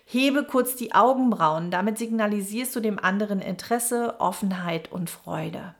hebe 0.06 0.44
kurz 0.44 0.76
die 0.76 0.94
Augenbrauen, 0.94 1.72
damit 1.72 1.98
signalisierst 1.98 2.76
du 2.76 2.80
dem 2.80 3.00
anderen 3.00 3.42
Interesse, 3.42 4.20
Offenheit 4.20 4.92
und 4.92 5.10
Freude. 5.10 5.74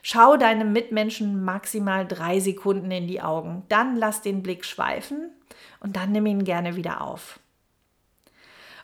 Schau 0.00 0.38
deinem 0.38 0.72
Mitmenschen 0.72 1.44
maximal 1.44 2.06
drei 2.06 2.40
Sekunden 2.40 2.90
in 2.90 3.06
die 3.06 3.20
Augen. 3.20 3.64
Dann 3.68 3.96
lass 3.96 4.22
den 4.22 4.42
Blick 4.42 4.64
schweifen 4.64 5.30
und 5.80 5.96
dann 5.96 6.12
nimm 6.12 6.24
ihn 6.24 6.44
gerne 6.44 6.74
wieder 6.74 7.02
auf. 7.02 7.38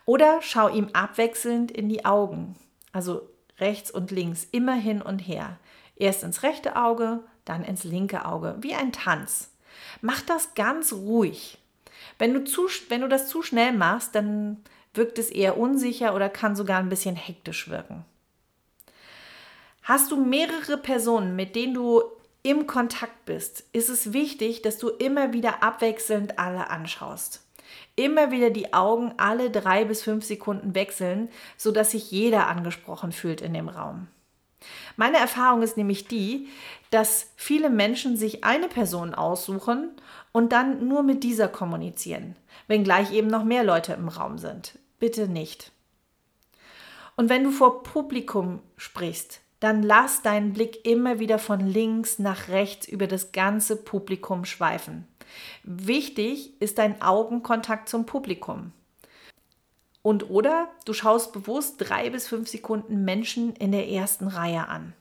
Oder 0.06 0.40
schau 0.42 0.68
ihm 0.68 0.90
abwechselnd 0.92 1.70
in 1.70 1.88
die 1.88 2.04
Augen, 2.04 2.56
also 2.92 3.28
rechts 3.58 3.90
und 3.90 4.10
links, 4.10 4.46
immer 4.50 4.74
hin 4.74 5.00
und 5.00 5.20
her. 5.20 5.58
Erst 5.96 6.24
ins 6.24 6.42
rechte 6.42 6.76
Auge, 6.76 7.20
dann 7.44 7.64
ins 7.64 7.84
linke 7.84 8.24
Auge, 8.24 8.56
wie 8.60 8.74
ein 8.74 8.92
Tanz. 8.92 9.50
Mach 10.00 10.20
das 10.22 10.54
ganz 10.54 10.92
ruhig. 10.92 11.58
Wenn 12.18 12.34
du, 12.34 12.44
zu, 12.44 12.68
wenn 12.88 13.00
du 13.00 13.08
das 13.08 13.28
zu 13.28 13.42
schnell 13.42 13.72
machst, 13.72 14.14
dann 14.14 14.62
wirkt 14.92 15.18
es 15.18 15.30
eher 15.30 15.58
unsicher 15.58 16.14
oder 16.14 16.28
kann 16.28 16.56
sogar 16.56 16.78
ein 16.78 16.88
bisschen 16.88 17.16
hektisch 17.16 17.68
wirken. 17.68 18.04
Hast 19.82 20.10
du 20.10 20.16
mehrere 20.16 20.78
Personen, 20.78 21.36
mit 21.36 21.56
denen 21.56 21.74
du 21.74 22.02
im 22.42 22.66
Kontakt 22.66 23.24
bist, 23.26 23.64
ist 23.72 23.88
es 23.88 24.12
wichtig, 24.12 24.62
dass 24.62 24.78
du 24.78 24.88
immer 24.88 25.32
wieder 25.32 25.62
abwechselnd 25.62 26.38
alle 26.38 26.70
anschaust. 26.70 27.43
Immer 27.96 28.30
wieder 28.30 28.50
die 28.50 28.72
Augen 28.72 29.14
alle 29.16 29.50
drei 29.50 29.84
bis 29.84 30.02
fünf 30.02 30.24
Sekunden 30.24 30.74
wechseln, 30.74 31.28
sodass 31.56 31.92
sich 31.92 32.10
jeder 32.10 32.48
angesprochen 32.48 33.12
fühlt 33.12 33.40
in 33.40 33.54
dem 33.54 33.68
Raum. 33.68 34.08
Meine 34.96 35.18
Erfahrung 35.18 35.62
ist 35.62 35.76
nämlich 35.76 36.08
die, 36.08 36.48
dass 36.90 37.32
viele 37.36 37.70
Menschen 37.70 38.16
sich 38.16 38.44
eine 38.44 38.68
Person 38.68 39.14
aussuchen 39.14 39.90
und 40.32 40.52
dann 40.52 40.88
nur 40.88 41.02
mit 41.02 41.22
dieser 41.22 41.48
kommunizieren, 41.48 42.36
wenngleich 42.66 43.12
eben 43.12 43.28
noch 43.28 43.44
mehr 43.44 43.64
Leute 43.64 43.92
im 43.92 44.08
Raum 44.08 44.38
sind. 44.38 44.78
Bitte 44.98 45.28
nicht. 45.28 45.70
Und 47.16 47.28
wenn 47.28 47.44
du 47.44 47.50
vor 47.50 47.82
Publikum 47.82 48.60
sprichst, 48.76 49.40
dann 49.60 49.82
lass 49.82 50.22
deinen 50.22 50.52
Blick 50.52 50.84
immer 50.84 51.18
wieder 51.18 51.38
von 51.38 51.60
links 51.60 52.18
nach 52.18 52.48
rechts 52.48 52.86
über 52.86 53.06
das 53.06 53.32
ganze 53.32 53.76
Publikum 53.76 54.44
schweifen. 54.44 55.06
Wichtig 55.62 56.60
ist 56.60 56.78
dein 56.78 57.00
Augenkontakt 57.02 57.88
zum 57.88 58.06
Publikum. 58.06 58.72
Und 60.02 60.28
oder 60.28 60.68
du 60.84 60.92
schaust 60.92 61.32
bewusst 61.32 61.76
drei 61.78 62.10
bis 62.10 62.28
fünf 62.28 62.48
Sekunden 62.48 63.04
Menschen 63.04 63.56
in 63.56 63.72
der 63.72 63.88
ersten 63.88 64.28
Reihe 64.28 64.68
an. 64.68 64.92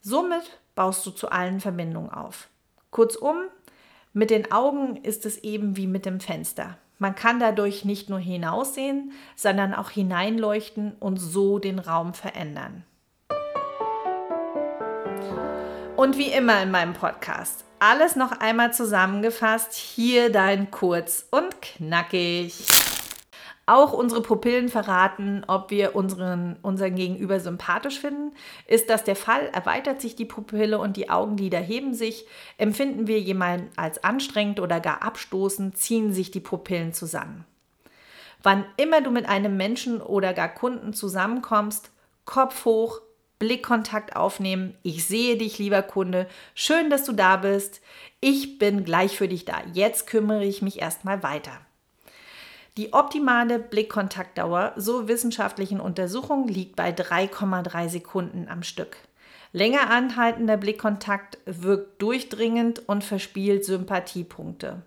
Somit 0.00 0.58
baust 0.74 1.04
du 1.04 1.10
zu 1.10 1.30
allen 1.30 1.60
Verbindungen 1.60 2.10
auf. 2.10 2.48
Kurzum, 2.90 3.36
mit 4.14 4.30
den 4.30 4.50
Augen 4.52 4.96
ist 4.96 5.26
es 5.26 5.38
eben 5.38 5.76
wie 5.76 5.86
mit 5.86 6.06
dem 6.06 6.20
Fenster. 6.20 6.76
Man 6.98 7.14
kann 7.14 7.40
dadurch 7.40 7.84
nicht 7.84 8.08
nur 8.08 8.18
hinaussehen, 8.18 9.12
sondern 9.36 9.74
auch 9.74 9.90
hineinleuchten 9.90 10.92
und 11.00 11.16
so 11.16 11.58
den 11.58 11.78
Raum 11.78 12.14
verändern. 12.14 12.84
Und 15.96 16.16
wie 16.16 16.32
immer 16.32 16.62
in 16.62 16.70
meinem 16.70 16.94
Podcast, 16.94 17.64
alles 17.82 18.14
noch 18.14 18.30
einmal 18.30 18.72
zusammengefasst, 18.72 19.74
hier 19.74 20.30
dein 20.30 20.70
Kurz 20.70 21.26
und 21.32 21.60
Knackig. 21.60 22.54
Auch 23.66 23.92
unsere 23.92 24.22
Pupillen 24.22 24.68
verraten, 24.68 25.42
ob 25.48 25.72
wir 25.72 25.96
unseren, 25.96 26.56
unseren 26.62 26.94
Gegenüber 26.94 27.40
sympathisch 27.40 27.98
finden. 27.98 28.36
Ist 28.68 28.88
das 28.88 29.02
der 29.02 29.16
Fall, 29.16 29.48
erweitert 29.52 30.00
sich 30.00 30.14
die 30.14 30.24
Pupille 30.24 30.78
und 30.78 30.96
die 30.96 31.10
Augenlider 31.10 31.58
heben 31.58 31.92
sich. 31.92 32.24
Empfinden 32.56 33.08
wir 33.08 33.18
jemanden 33.18 33.70
als 33.76 34.04
anstrengend 34.04 34.60
oder 34.60 34.78
gar 34.78 35.02
abstoßend, 35.02 35.76
ziehen 35.76 36.12
sich 36.12 36.30
die 36.30 36.40
Pupillen 36.40 36.92
zusammen. 36.92 37.44
Wann 38.44 38.64
immer 38.76 39.00
du 39.00 39.10
mit 39.10 39.28
einem 39.28 39.56
Menschen 39.56 40.00
oder 40.00 40.34
gar 40.34 40.48
Kunden 40.48 40.92
zusammenkommst, 40.92 41.90
Kopf 42.26 42.64
hoch, 42.64 43.00
Blickkontakt 43.42 44.14
aufnehmen. 44.14 44.76
Ich 44.84 45.04
sehe 45.04 45.36
dich, 45.36 45.58
lieber 45.58 45.82
Kunde. 45.82 46.28
Schön, 46.54 46.90
dass 46.90 47.02
du 47.02 47.12
da 47.12 47.38
bist. 47.38 47.80
Ich 48.20 48.60
bin 48.60 48.84
gleich 48.84 49.16
für 49.16 49.26
dich 49.26 49.44
da. 49.44 49.56
Jetzt 49.72 50.06
kümmere 50.06 50.44
ich 50.44 50.62
mich 50.62 50.80
erstmal 50.80 51.24
weiter. 51.24 51.50
Die 52.76 52.92
optimale 52.92 53.58
Blickkontaktdauer, 53.58 54.74
so 54.76 55.08
wissenschaftlichen 55.08 55.80
Untersuchungen, 55.80 56.46
liegt 56.46 56.76
bei 56.76 56.90
3,3 56.90 57.88
Sekunden 57.88 58.46
am 58.48 58.62
Stück. 58.62 58.96
Länger 59.50 59.90
anhaltender 59.90 60.56
Blickkontakt 60.56 61.38
wirkt 61.44 62.00
durchdringend 62.00 62.88
und 62.88 63.02
verspielt 63.02 63.64
Sympathiepunkte. 63.64 64.82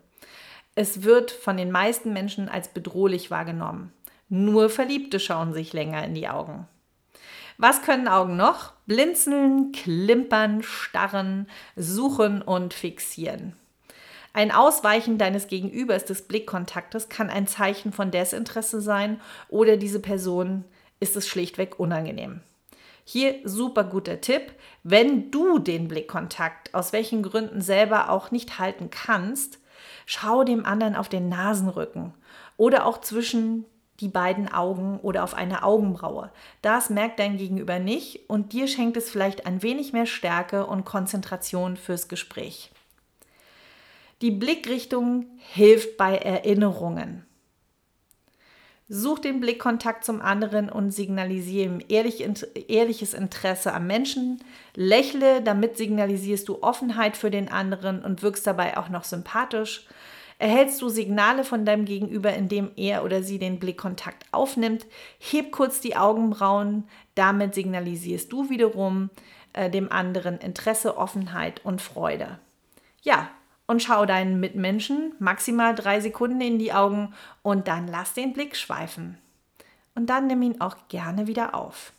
Es 0.76 1.04
wird 1.04 1.30
von 1.30 1.58
den 1.58 1.72
meisten 1.72 2.14
Menschen 2.14 2.48
als 2.48 2.70
bedrohlich 2.70 3.30
wahrgenommen. 3.32 3.92
Nur 4.30 4.70
Verliebte 4.70 5.20
schauen 5.20 5.52
sich 5.52 5.74
länger 5.74 6.06
in 6.06 6.14
die 6.14 6.30
Augen. 6.30 6.70
Was 7.58 7.82
können 7.82 8.08
Augen 8.08 8.36
noch? 8.36 8.74
Blinzeln, 8.86 9.72
klimpern, 9.72 10.62
starren, 10.62 11.48
suchen 11.76 12.42
und 12.42 12.74
fixieren. 12.74 13.54
Ein 14.34 14.52
Ausweichen 14.52 15.18
deines 15.18 15.48
Gegenübers 15.48 16.04
des 16.04 16.24
Blickkontaktes 16.24 17.08
kann 17.08 17.30
ein 17.30 17.48
Zeichen 17.48 17.94
von 17.94 18.12
Desinteresse 18.12 18.82
sein 18.82 19.22
oder 19.48 19.78
diese 19.78 20.02
Person 20.02 20.66
ist 21.00 21.16
es 21.16 21.28
schlichtweg 21.28 21.80
unangenehm. 21.80 22.42
Hier 23.06 23.36
super 23.46 23.86
guter 23.86 24.20
Tipp, 24.20 24.52
wenn 24.84 25.32
du 25.32 25.60
den 25.60 25.88
Blickkontakt 25.88 26.74
aus 26.74 26.92
welchen 26.92 27.24
Gründen 27.24 27.62
selber 27.62 28.10
auch 28.10 28.32
nicht 28.32 28.60
halten 28.60 28.90
kannst, 28.90 29.60
schau 30.06 30.44
dem 30.44 30.66
anderen 30.66 30.96
auf 30.96 31.08
den 31.08 31.30
Nasenrücken 31.30 32.14
oder 32.58 32.86
auch 32.86 33.00
zwischen 33.00 33.66
die 34.00 34.10
beiden 34.10 34.52
Augen 34.52 35.00
oder 35.00 35.24
auf 35.24 35.34
eine 35.34 35.64
Augenbraue. 35.64 36.32
Das 36.62 36.90
merkt 36.90 37.20
dein 37.20 37.38
Gegenüber 37.38 37.80
nicht 37.80 38.30
und 38.30 38.54
dir 38.54 38.68
schenkt 38.68 38.98
es 38.98 39.10
vielleicht 39.10 39.46
ein 39.46 39.64
wenig 39.64 39.94
mehr 39.94 40.06
Stärke 40.06 40.66
und 40.66 40.86
Konzentration 40.86 41.78
fürs 41.78 42.08
Gespräch. 42.08 42.72
Die 44.22 44.32
Blickrichtung 44.32 45.26
hilft 45.38 45.98
bei 45.98 46.18
Erinnerungen. 46.18 47.26
Such 48.88 49.18
den 49.20 49.40
Blickkontakt 49.40 50.06
zum 50.06 50.22
anderen 50.22 50.70
und 50.70 50.92
signalisiere 50.92 51.66
ihm 51.66 51.82
ehrlich, 51.90 52.24
ehrliches 52.70 53.16
Interesse 53.16 53.74
am 53.74 53.88
Menschen. 53.88 54.44
Lächle, 54.76 55.42
damit 55.42 55.76
signalisierst 55.76 56.48
du 56.48 56.62
Offenheit 56.62 57.18
für 57.18 57.32
den 57.32 57.50
anderen 57.50 58.06
und 58.06 58.22
wirkst 58.22 58.46
dabei 58.46 58.78
auch 58.78 58.90
noch 58.90 59.04
sympathisch. 59.04 59.88
Erhältst 60.38 60.82
du 60.82 60.90
Signale 60.90 61.44
von 61.44 61.66
deinem 61.66 61.86
Gegenüber, 61.86 62.34
indem 62.34 62.72
er 62.76 63.06
oder 63.06 63.24
sie 63.24 63.40
den 63.40 63.60
Blickkontakt 63.60 64.26
aufnimmt, 64.32 64.86
heb 65.20 65.52
kurz 65.52 65.80
die 65.80 65.96
Augenbrauen, 65.96 66.84
damit 67.16 67.56
signalisierst 67.56 68.32
du 68.32 68.50
wiederum 68.50 69.10
äh, 69.54 69.70
dem 69.70 69.92
anderen 69.92 70.38
Interesse, 70.40 70.98
Offenheit 70.98 71.64
und 71.64 71.82
Freude. 71.82 72.40
Ja, 73.02 73.30
und 73.68 73.82
schau 73.82 74.06
deinen 74.06 74.40
Mitmenschen 74.40 75.14
maximal 75.20 75.74
drei 75.74 76.00
Sekunden 76.02 76.42
in 76.42 76.60
die 76.60 76.74
Augen 76.74 77.14
und 77.42 77.68
dann 77.68 77.88
lass 77.88 78.14
den 78.14 78.34
Blick 78.34 78.56
schweifen. 78.56 79.18
Und 79.96 80.10
dann 80.10 80.28
nimm 80.28 80.42
ihn 80.42 80.60
auch 80.60 80.76
gerne 80.90 81.28
wieder 81.28 81.56
auf. 81.56 81.94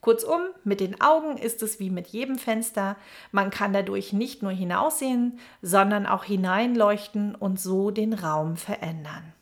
Kurzum, 0.00 0.40
mit 0.64 0.80
den 0.80 0.98
Augen 1.02 1.36
ist 1.36 1.62
es 1.62 1.78
wie 1.78 1.90
mit 1.90 2.08
jedem 2.08 2.38
Fenster. 2.38 2.96
Man 3.32 3.50
kann 3.50 3.74
dadurch 3.74 4.14
nicht 4.14 4.42
nur 4.42 4.52
hinaussehen, 4.52 5.38
sondern 5.60 6.06
auch 6.06 6.24
hineinleuchten 6.24 7.34
und 7.34 7.60
so 7.60 7.90
den 7.90 8.14
Raum 8.14 8.56
verändern. 8.56 9.34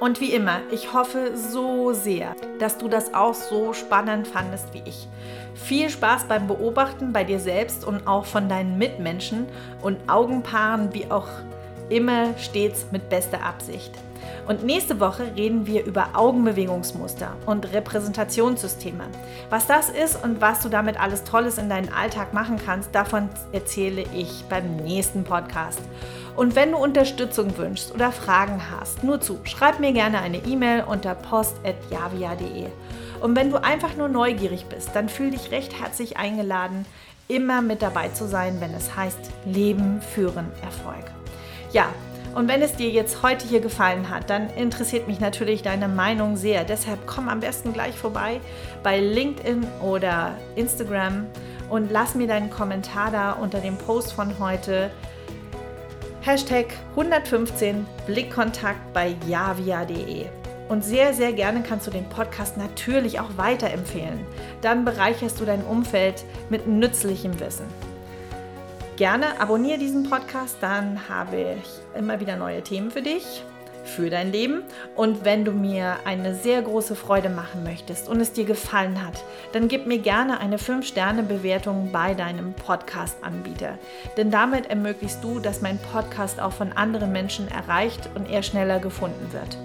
Und 0.00 0.20
wie 0.20 0.32
immer, 0.32 0.60
ich 0.72 0.92
hoffe 0.92 1.36
so 1.36 1.92
sehr, 1.92 2.34
dass 2.58 2.78
du 2.78 2.88
das 2.88 3.14
auch 3.14 3.34
so 3.34 3.72
spannend 3.72 4.26
fandest 4.26 4.74
wie 4.74 4.82
ich. 4.84 5.08
Viel 5.54 5.88
Spaß 5.88 6.24
beim 6.24 6.48
Beobachten 6.48 7.12
bei 7.12 7.24
dir 7.24 7.38
selbst 7.38 7.84
und 7.84 8.06
auch 8.06 8.24
von 8.24 8.48
deinen 8.48 8.76
Mitmenschen 8.76 9.46
und 9.82 9.96
Augenpaaren, 10.08 10.92
wie 10.92 11.10
auch 11.10 11.28
immer 11.88 12.36
stets 12.38 12.86
mit 12.90 13.08
bester 13.08 13.42
Absicht. 13.44 13.92
Und 14.46 14.64
nächste 14.64 15.00
Woche 15.00 15.34
reden 15.36 15.66
wir 15.66 15.84
über 15.84 16.10
Augenbewegungsmuster 16.14 17.36
und 17.46 17.72
Repräsentationssysteme. 17.72 19.04
Was 19.50 19.66
das 19.66 19.90
ist 19.90 20.22
und 20.22 20.40
was 20.40 20.60
du 20.60 20.68
damit 20.68 21.00
alles 21.00 21.24
Tolles 21.24 21.58
in 21.58 21.68
deinen 21.68 21.92
Alltag 21.92 22.32
machen 22.32 22.60
kannst, 22.64 22.94
davon 22.94 23.28
erzähle 23.52 24.04
ich 24.14 24.44
beim 24.48 24.76
nächsten 24.76 25.24
Podcast. 25.24 25.80
Und 26.36 26.54
wenn 26.54 26.72
du 26.72 26.78
Unterstützung 26.78 27.56
wünschst 27.56 27.92
oder 27.92 28.12
Fragen 28.12 28.60
hast, 28.70 29.02
nur 29.02 29.20
zu, 29.20 29.40
schreib 29.44 29.80
mir 29.80 29.92
gerne 29.92 30.20
eine 30.20 30.38
E-Mail 30.38 30.84
unter 30.86 31.14
post.javia.de. 31.14 32.66
Und 33.20 33.34
wenn 33.34 33.50
du 33.50 33.62
einfach 33.62 33.96
nur 33.96 34.08
neugierig 34.08 34.66
bist, 34.66 34.90
dann 34.94 35.08
fühl 35.08 35.30
dich 35.30 35.50
recht 35.50 35.80
herzlich 35.80 36.18
eingeladen, 36.18 36.84
immer 37.26 37.62
mit 37.62 37.82
dabei 37.82 38.10
zu 38.10 38.28
sein, 38.28 38.60
wenn 38.60 38.74
es 38.74 38.94
heißt 38.94 39.30
Leben, 39.46 40.00
Führen, 40.14 40.46
Erfolg. 40.62 41.04
Ja, 41.72 41.88
und 42.36 42.48
wenn 42.48 42.60
es 42.60 42.74
dir 42.74 42.90
jetzt 42.90 43.22
heute 43.22 43.48
hier 43.48 43.60
gefallen 43.60 44.10
hat, 44.10 44.28
dann 44.28 44.50
interessiert 44.50 45.08
mich 45.08 45.20
natürlich 45.20 45.62
deine 45.62 45.88
Meinung 45.88 46.36
sehr. 46.36 46.64
Deshalb 46.64 47.06
komm 47.06 47.30
am 47.30 47.40
besten 47.40 47.72
gleich 47.72 47.96
vorbei 47.96 48.40
bei 48.82 49.00
LinkedIn 49.00 49.66
oder 49.80 50.36
Instagram 50.54 51.24
und 51.70 51.90
lass 51.90 52.14
mir 52.14 52.26
deinen 52.26 52.50
Kommentar 52.50 53.10
da 53.10 53.32
unter 53.32 53.60
dem 53.60 53.78
Post 53.78 54.12
von 54.12 54.38
heute. 54.38 54.90
Hashtag 56.20 56.66
115 56.90 57.86
Blickkontakt 58.06 58.92
bei 58.92 59.16
javia.de. 59.26 60.26
Und 60.68 60.84
sehr, 60.84 61.14
sehr 61.14 61.32
gerne 61.32 61.62
kannst 61.62 61.86
du 61.86 61.90
den 61.90 62.06
Podcast 62.10 62.58
natürlich 62.58 63.18
auch 63.18 63.38
weiterempfehlen. 63.38 64.26
Dann 64.60 64.84
bereicherst 64.84 65.40
du 65.40 65.46
dein 65.46 65.64
Umfeld 65.64 66.22
mit 66.50 66.66
nützlichem 66.66 67.40
Wissen. 67.40 67.85
Gerne 68.96 69.38
abonniere 69.38 69.76
diesen 69.76 70.08
Podcast, 70.08 70.56
dann 70.62 71.06
habe 71.06 71.36
ich 71.36 71.98
immer 71.98 72.18
wieder 72.18 72.36
neue 72.36 72.62
Themen 72.62 72.90
für 72.90 73.02
dich 73.02 73.42
für 73.84 74.10
dein 74.10 74.32
Leben. 74.32 74.62
Und 74.96 75.24
wenn 75.24 75.44
du 75.44 75.52
mir 75.52 75.98
eine 76.06 76.34
sehr 76.34 76.62
große 76.62 76.96
Freude 76.96 77.28
machen 77.28 77.62
möchtest 77.62 78.08
und 78.08 78.20
es 78.20 78.32
dir 78.32 78.44
gefallen 78.44 79.06
hat, 79.06 79.22
dann 79.52 79.68
gib 79.68 79.86
mir 79.86 79.98
gerne 79.98 80.40
eine 80.40 80.56
5-Sterne-Bewertung 80.56 81.92
bei 81.92 82.14
deinem 82.14 82.54
Podcast-Anbieter. 82.54 83.78
Denn 84.16 84.30
damit 84.30 84.70
ermöglichst 84.70 85.22
du, 85.22 85.40
dass 85.40 85.60
mein 85.60 85.78
Podcast 85.78 86.40
auch 86.40 86.52
von 86.52 86.72
anderen 86.72 87.12
Menschen 87.12 87.48
erreicht 87.48 88.08
und 88.14 88.30
er 88.30 88.42
schneller 88.42 88.80
gefunden 88.80 89.30
wird. 89.32 89.58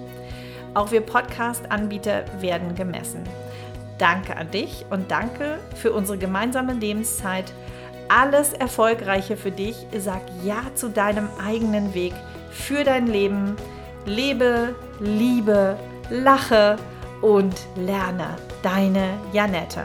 Auch 0.74 0.91
wir 0.91 1.02
Podcast-Anbieter 1.02 2.26
werden 2.41 2.76
gemessen. 2.76 3.24
Danke 3.98 4.36
an 4.36 4.52
dich 4.52 4.86
und 4.89 5.10
danke 5.10 5.60
für 5.76 5.94
unsere 5.94 6.17
gemeinsame 6.17 6.74
Lebenszeit. 6.74 7.54
Alles 8.10 8.54
Erfolgreiche 8.54 9.38
für 9.38 9.52
dich. 9.52 9.76
Sag 9.98 10.22
Ja 10.44 10.64
zu 10.76 10.90
deinem 10.90 11.30
eigenen 11.46 11.94
Weg 11.94 12.14
für 12.52 12.84
dein 12.84 13.08
Leben 13.08 13.56
Lebe, 14.06 14.74
liebe, 15.00 15.78
lache 16.10 16.76
und 17.22 17.56
lerne. 17.76 18.36
Deine 18.64 19.20
Janette. 19.32 19.84